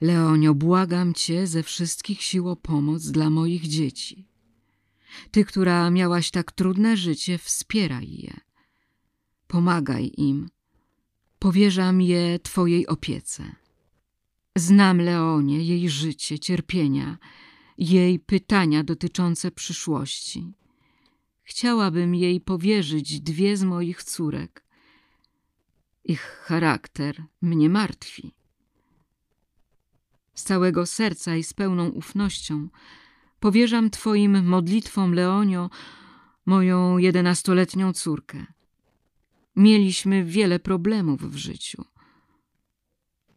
Leonio, 0.00 0.54
błagam 0.54 1.14
cię 1.14 1.46
ze 1.46 1.62
wszystkich 1.62 2.22
sił 2.22 2.48
o 2.48 2.56
pomoc 2.56 3.06
dla 3.06 3.30
moich 3.30 3.68
dzieci. 3.68 4.28
Ty, 5.30 5.44
która 5.44 5.90
miałaś 5.90 6.30
tak 6.30 6.52
trudne 6.52 6.96
życie, 6.96 7.38
wspieraj 7.38 8.10
je. 8.10 8.40
Pomagaj 9.46 10.12
im, 10.16 10.48
powierzam 11.38 12.00
je 12.00 12.38
Twojej 12.38 12.86
opiece. 12.86 13.61
Znam 14.56 15.00
Leonie, 15.00 15.62
jej 15.62 15.88
życie, 15.88 16.38
cierpienia, 16.38 17.18
jej 17.78 18.18
pytania 18.18 18.84
dotyczące 18.84 19.50
przyszłości. 19.50 20.52
Chciałabym 21.42 22.14
jej 22.14 22.40
powierzyć 22.40 23.20
dwie 23.20 23.56
z 23.56 23.64
moich 23.64 24.02
córek. 24.02 24.64
Ich 26.04 26.20
charakter 26.20 27.24
mnie 27.42 27.68
martwi. 27.68 28.34
Z 30.34 30.42
całego 30.42 30.86
serca 30.86 31.36
i 31.36 31.42
z 31.42 31.52
pełną 31.52 31.88
ufnością 31.88 32.68
powierzam 33.40 33.90
Twoim 33.90 34.44
modlitwom, 34.44 35.14
Leonio, 35.14 35.70
moją 36.46 36.98
jedenastoletnią 36.98 37.92
córkę. 37.92 38.46
Mieliśmy 39.56 40.24
wiele 40.24 40.58
problemów 40.58 41.22
w 41.32 41.36
życiu. 41.36 41.91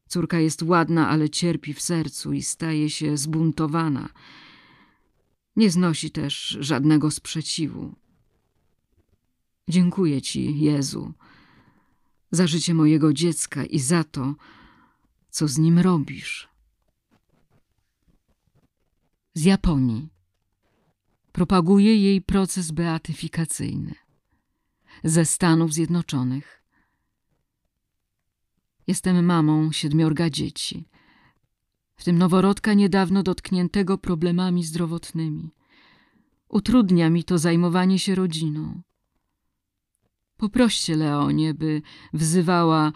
Córka 0.07 0.39
jest 0.39 0.63
ładna, 0.63 1.09
ale 1.09 1.29
cierpi 1.29 1.73
w 1.73 1.81
sercu 1.81 2.33
i 2.33 2.41
staje 2.41 2.89
się 2.89 3.17
zbuntowana. 3.17 4.09
Nie 5.55 5.69
znosi 5.69 6.11
też 6.11 6.57
żadnego 6.59 7.11
sprzeciwu. 7.11 7.95
Dziękuję 9.69 10.21
Ci, 10.21 10.59
Jezu, 10.59 11.13
za 12.31 12.47
życie 12.47 12.73
mojego 12.73 13.13
dziecka 13.13 13.65
i 13.65 13.79
za 13.79 14.03
to, 14.03 14.35
co 15.29 15.47
z 15.47 15.57
nim 15.57 15.79
robisz. 15.79 16.49
Z 19.33 19.43
Japonii. 19.43 20.09
Propaguje 21.31 21.97
jej 21.97 22.21
proces 22.21 22.71
beatyfikacyjny 22.71 23.95
ze 25.03 25.25
Stanów 25.25 25.73
Zjednoczonych. 25.73 26.64
Jestem 28.87 29.25
mamą 29.25 29.71
siedmiorga 29.71 30.29
dzieci, 30.29 30.85
w 31.95 32.03
tym 32.03 32.17
noworodka 32.17 32.73
niedawno 32.73 33.23
dotkniętego 33.23 33.97
problemami 33.97 34.63
zdrowotnymi. 34.63 35.51
Utrudnia 36.49 37.09
mi 37.09 37.23
to 37.23 37.37
zajmowanie 37.37 37.99
się 37.99 38.15
rodziną. 38.15 38.81
Poproście 40.37 40.95
Leonie, 40.95 41.53
by 41.53 41.81
wzywała 42.13 42.91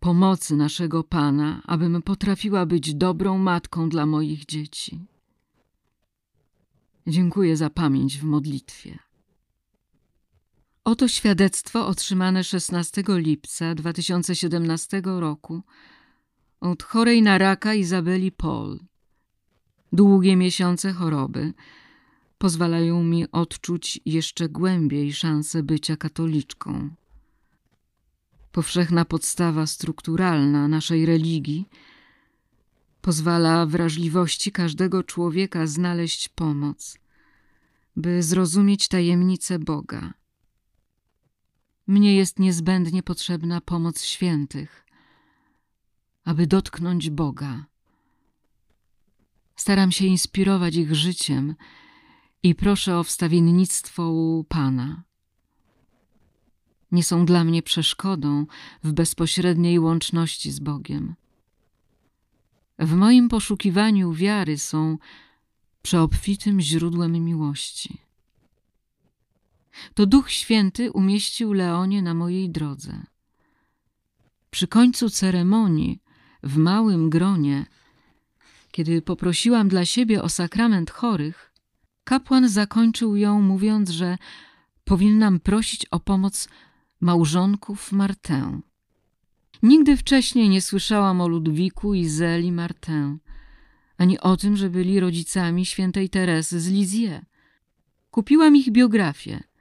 pomocy 0.00 0.56
naszego 0.56 1.04
Pana, 1.04 1.62
abym 1.66 2.02
potrafiła 2.02 2.66
być 2.66 2.94
dobrą 2.94 3.38
matką 3.38 3.88
dla 3.88 4.06
moich 4.06 4.46
dzieci. 4.46 5.06
Dziękuję 7.06 7.56
za 7.56 7.70
pamięć 7.70 8.18
w 8.18 8.24
modlitwie. 8.24 8.98
Oto 10.84 11.08
świadectwo 11.08 11.86
otrzymane 11.86 12.44
16 12.44 13.02
lipca 13.08 13.74
2017 13.74 15.02
roku 15.04 15.62
od 16.60 16.82
chorej 16.82 17.22
na 17.22 17.38
raka 17.38 17.74
Izabeli 17.74 18.32
Paul. 18.32 18.80
Długie 19.92 20.36
miesiące 20.36 20.92
choroby 20.92 21.54
pozwalają 22.38 23.02
mi 23.02 23.30
odczuć 23.30 24.00
jeszcze 24.06 24.48
głębiej 24.48 25.12
szansę 25.12 25.62
bycia 25.62 25.96
katoliczką. 25.96 26.90
Powszechna 28.52 29.04
podstawa 29.04 29.66
strukturalna 29.66 30.68
naszej 30.68 31.06
religii 31.06 31.68
pozwala 33.00 33.66
wrażliwości 33.66 34.52
każdego 34.52 35.02
człowieka 35.02 35.66
znaleźć 35.66 36.28
pomoc, 36.28 36.98
by 37.96 38.22
zrozumieć 38.22 38.88
tajemnicę 38.88 39.58
Boga 39.58 40.21
mnie 41.86 42.16
jest 42.16 42.38
niezbędnie 42.38 43.02
potrzebna 43.02 43.60
pomoc 43.60 44.02
świętych, 44.02 44.86
aby 46.24 46.46
dotknąć 46.46 47.10
Boga. 47.10 47.64
Staram 49.56 49.92
się 49.92 50.04
inspirować 50.06 50.76
ich 50.76 50.94
życiem 50.94 51.54
i 52.42 52.54
proszę 52.54 52.98
o 52.98 53.04
wstawiennictwo 53.04 54.10
u 54.10 54.44
Pana. 54.48 55.02
Nie 56.92 57.04
są 57.04 57.26
dla 57.26 57.44
mnie 57.44 57.62
przeszkodą 57.62 58.46
w 58.84 58.92
bezpośredniej 58.92 59.78
łączności 59.78 60.52
z 60.52 60.60
Bogiem. 60.60 61.14
w 62.78 62.94
moim 62.94 63.28
poszukiwaniu 63.28 64.12
wiary 64.12 64.58
są 64.58 64.98
przeobfitym 65.82 66.60
źródłem 66.60 67.12
miłości. 67.12 68.11
To 69.94 70.06
Duch 70.06 70.30
Święty 70.30 70.92
umieścił 70.92 71.52
Leonie 71.52 72.02
na 72.02 72.14
mojej 72.14 72.50
drodze. 72.50 73.02
Przy 74.50 74.68
końcu 74.68 75.10
ceremonii, 75.10 76.02
w 76.42 76.56
małym 76.56 77.10
gronie, 77.10 77.66
kiedy 78.70 79.02
poprosiłam 79.02 79.68
dla 79.68 79.84
siebie 79.84 80.22
o 80.22 80.28
sakrament 80.28 80.90
chorych, 80.90 81.52
kapłan 82.04 82.48
zakończył 82.48 83.16
ją 83.16 83.40
mówiąc, 83.40 83.90
że 83.90 84.18
powinnam 84.84 85.40
prosić 85.40 85.86
o 85.86 86.00
pomoc 86.00 86.48
małżonków 87.00 87.92
Martę. 87.92 88.60
Nigdy 89.62 89.96
wcześniej 89.96 90.48
nie 90.48 90.60
słyszałam 90.62 91.20
o 91.20 91.28
Ludwiku 91.28 91.94
i 91.94 92.08
Zeli 92.08 92.52
Martin, 92.52 93.18
ani 93.96 94.20
o 94.20 94.36
tym, 94.36 94.56
że 94.56 94.70
byli 94.70 95.00
rodzicami 95.00 95.66
świętej 95.66 96.08
Teresy 96.08 96.60
z 96.60 96.68
Lizie. 96.68 97.24
Kupiłam 98.10 98.56
ich 98.56 98.70
biografię. 98.70 99.51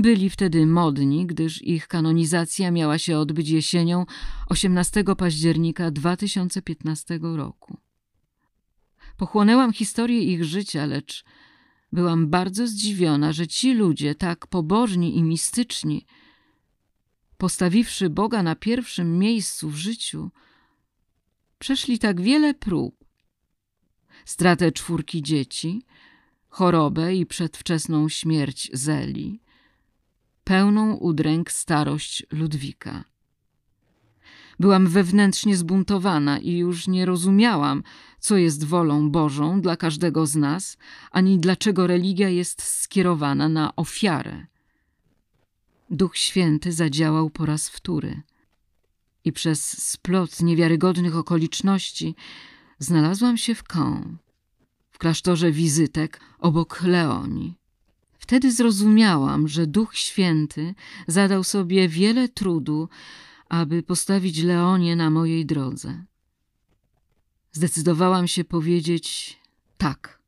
Byli 0.00 0.30
wtedy 0.30 0.66
modni, 0.66 1.26
gdyż 1.26 1.62
ich 1.62 1.88
kanonizacja 1.88 2.70
miała 2.70 2.98
się 2.98 3.18
odbyć 3.18 3.48
jesienią 3.48 4.06
18 4.48 5.04
października 5.18 5.90
2015 5.90 7.18
roku. 7.22 7.76
Pochłonęłam 9.16 9.72
historię 9.72 10.22
ich 10.22 10.44
życia, 10.44 10.86
lecz 10.86 11.24
byłam 11.92 12.28
bardzo 12.28 12.66
zdziwiona, 12.66 13.32
że 13.32 13.46
ci 13.46 13.74
ludzie, 13.74 14.14
tak 14.14 14.46
pobożni 14.46 15.16
i 15.16 15.22
mistyczni, 15.22 16.06
postawiwszy 17.38 18.10
Boga 18.10 18.42
na 18.42 18.54
pierwszym 18.54 19.18
miejscu 19.18 19.70
w 19.70 19.76
życiu, 19.76 20.30
przeszli 21.58 21.98
tak 21.98 22.20
wiele 22.20 22.54
prób. 22.54 23.04
Stratę 24.24 24.72
czwórki 24.72 25.22
dzieci, 25.22 25.82
chorobę 26.48 27.14
i 27.14 27.26
przedwczesną 27.26 28.08
śmierć 28.08 28.70
Zeli, 28.72 29.40
pełną 30.50 30.94
udręk 30.94 31.52
starość 31.52 32.26
Ludwika. 32.30 33.04
Byłam 34.60 34.86
wewnętrznie 34.86 35.56
zbuntowana 35.56 36.38
i 36.38 36.56
już 36.56 36.88
nie 36.88 37.06
rozumiałam, 37.06 37.82
co 38.20 38.36
jest 38.36 38.64
wolą 38.64 39.10
Bożą 39.10 39.60
dla 39.60 39.76
każdego 39.76 40.26
z 40.26 40.36
nas, 40.36 40.76
ani 41.10 41.38
dlaczego 41.38 41.86
religia 41.86 42.28
jest 42.28 42.62
skierowana 42.62 43.48
na 43.48 43.76
ofiarę. 43.76 44.46
Duch 45.90 46.16
Święty 46.16 46.72
zadziałał 46.72 47.30
po 47.30 47.46
raz 47.46 47.68
wtóry 47.68 48.22
i 49.24 49.32
przez 49.32 49.88
splot 49.90 50.42
niewiarygodnych 50.42 51.16
okoliczności 51.16 52.14
znalazłam 52.78 53.36
się 53.36 53.54
w 53.54 53.62
Caen, 53.62 54.16
w 54.90 54.98
klasztorze 54.98 55.52
wizytek 55.52 56.20
obok 56.38 56.82
Leoni. 56.82 57.59
Wtedy 58.30 58.52
zrozumiałam, 58.52 59.48
że 59.48 59.66
Duch 59.66 59.96
Święty 59.96 60.74
zadał 61.06 61.44
sobie 61.44 61.88
wiele 61.88 62.28
trudu, 62.28 62.88
aby 63.48 63.82
postawić 63.82 64.42
Leonię 64.42 64.96
na 64.96 65.10
mojej 65.10 65.46
drodze. 65.46 66.04
Zdecydowałam 67.52 68.28
się 68.28 68.44
powiedzieć 68.44 69.38
tak 69.78 70.20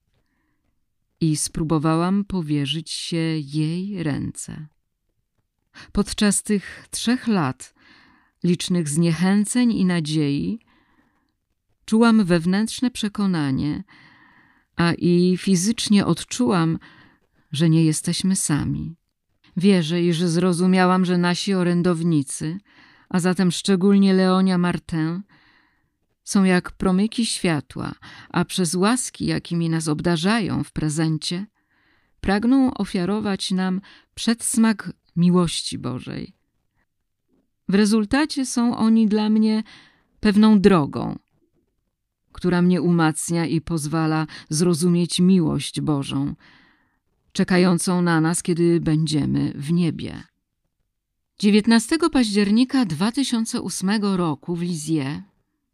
i 1.20 1.36
spróbowałam 1.36 2.24
powierzyć 2.24 2.90
się 2.90 3.16
jej 3.38 4.02
ręce. 4.02 4.66
Podczas 5.92 6.42
tych 6.42 6.86
trzech 6.90 7.26
lat 7.26 7.74
licznych 8.44 8.88
zniechęceń 8.88 9.72
i 9.72 9.84
nadziei 9.84 10.58
czułam 11.84 12.24
wewnętrzne 12.24 12.90
przekonanie, 12.90 13.84
a 14.76 14.92
i 14.92 15.36
fizycznie 15.36 16.06
odczułam, 16.06 16.78
że 17.52 17.70
nie 17.70 17.84
jesteśmy 17.84 18.36
sami. 18.36 18.96
Wierzę, 19.56 20.02
iż 20.02 20.22
zrozumiałam, 20.22 21.04
że 21.04 21.18
nasi 21.18 21.54
orędownicy, 21.54 22.58
a 23.08 23.20
zatem 23.20 23.50
szczególnie 23.50 24.12
Leonia 24.12 24.58
Martin, 24.58 25.22
są 26.24 26.44
jak 26.44 26.72
promyki 26.72 27.26
światła, 27.26 27.92
a 28.30 28.44
przez 28.44 28.74
łaski, 28.74 29.26
jakimi 29.26 29.68
nas 29.70 29.88
obdarzają 29.88 30.64
w 30.64 30.72
prezencie, 30.72 31.46
pragną 32.20 32.74
ofiarować 32.74 33.50
nam 33.50 33.80
przedsmak 34.14 34.92
miłości 35.16 35.78
Bożej. 35.78 36.34
W 37.68 37.74
rezultacie 37.74 38.46
są 38.46 38.76
oni 38.76 39.08
dla 39.08 39.28
mnie 39.28 39.62
pewną 40.20 40.60
drogą, 40.60 41.18
która 42.32 42.62
mnie 42.62 42.82
umacnia 42.82 43.46
i 43.46 43.60
pozwala 43.60 44.26
zrozumieć 44.48 45.20
miłość 45.20 45.80
Bożą, 45.80 46.34
czekającą 47.32 48.02
na 48.02 48.20
nas, 48.20 48.42
kiedy 48.42 48.80
będziemy 48.80 49.52
w 49.56 49.72
niebie. 49.72 50.22
19 51.38 51.98
października 52.12 52.84
2008 52.84 54.04
roku 54.04 54.56
w 54.56 54.62
Lizie, 54.62 55.22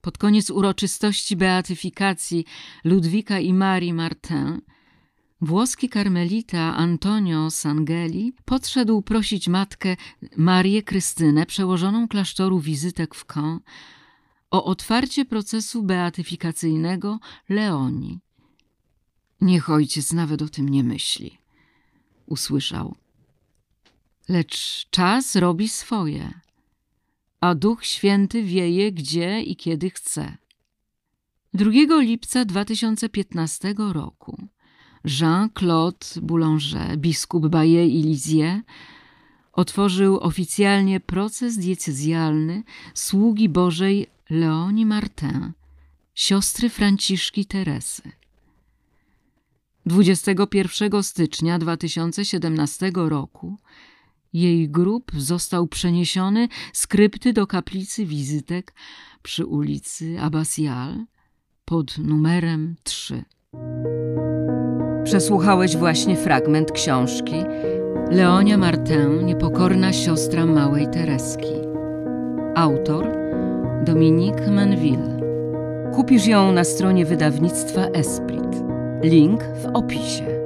pod 0.01 0.19
koniec 0.19 0.51
uroczystości 0.51 1.37
beatyfikacji 1.37 2.45
Ludwika 2.85 3.39
i 3.39 3.53
Marii 3.53 3.93
Martin, 3.93 4.61
Włoski 5.41 5.89
karmelita 5.89 6.77
Antonio 6.77 7.51
Sangeli 7.51 8.33
podszedł 8.45 9.03
prosić 9.03 9.49
matkę 9.49 9.97
Marię 10.37 10.83
Krystynę, 10.83 11.47
przełożoną 11.47 12.09
klasztoru 12.09 12.61
wizytek 12.61 13.15
w 13.15 13.25
Caen, 13.25 13.61
o 14.51 14.65
otwarcie 14.65 15.25
procesu 15.25 15.83
beatyfikacyjnego 15.83 17.19
Leoni. 17.49 18.19
Niech 19.41 19.71
ojciec 19.71 20.13
nawet 20.13 20.43
o 20.43 20.49
tym 20.49 20.69
nie 20.69 20.85
myśli, 20.85 21.38
usłyszał. 22.29 22.95
Lecz 24.29 24.87
czas 24.91 25.37
robi 25.37 25.69
swoje, 25.69 26.41
a 27.41 27.55
Duch 27.55 27.85
Święty 27.85 28.43
wieje 28.43 28.93
gdzie 28.93 29.43
i 29.43 29.57
kiedy 29.57 29.91
chce. 29.91 30.37
2 31.55 31.71
lipca 32.01 32.45
2015 32.45 33.75
roku 33.93 34.49
Jean-Claude 35.05 36.21
Boulanger, 36.23 36.99
biskup 36.99 37.47
Bayeux 37.49 37.93
i 37.93 38.03
Lisieux, 38.03 38.63
otworzył 39.53 40.19
oficjalnie 40.21 41.01
proces 41.01 41.59
diecezjalny 41.59 42.63
sługi 42.95 43.49
Bożej 43.49 44.07
Leoni 44.31 44.87
Martin, 44.87 45.53
siostry 46.15 46.69
Franciszki 46.69 47.47
Teresy. 47.47 48.18
21 49.89 51.03
stycznia 51.03 51.59
2017 51.59 52.93
roku 52.95 53.57
jej 54.33 54.69
grób 54.69 55.13
został 55.17 55.67
przeniesiony 55.67 56.49
z 56.73 56.87
krypty 56.87 57.33
do 57.33 57.47
kaplicy 57.47 58.07
wizytek 58.07 58.75
przy 59.23 59.47
ulicy 59.47 60.21
Abbasial 60.21 61.05
pod 61.65 61.99
numerem 61.99 62.77
3. 62.83 63.25
Przesłuchałeś 65.05 65.77
właśnie 65.77 66.17
fragment 66.17 66.73
książki 66.73 67.35
Leonia 68.11 68.59
Martin, 68.59 69.27
niepokorna 69.27 69.93
siostra 69.93 70.47
małej 70.47 70.91
Tereski. 70.91 71.55
Autor 72.55 73.09
Dominique 73.85 74.51
Manville. 74.51 75.21
Kupisz 75.95 76.27
ją 76.27 76.53
na 76.53 76.65
stronie 76.65 77.07
wydawnictwa 77.07 77.85
Esprit. 77.87 78.68
Link 79.03 79.45
w 79.45 79.67
opisie. 79.75 80.38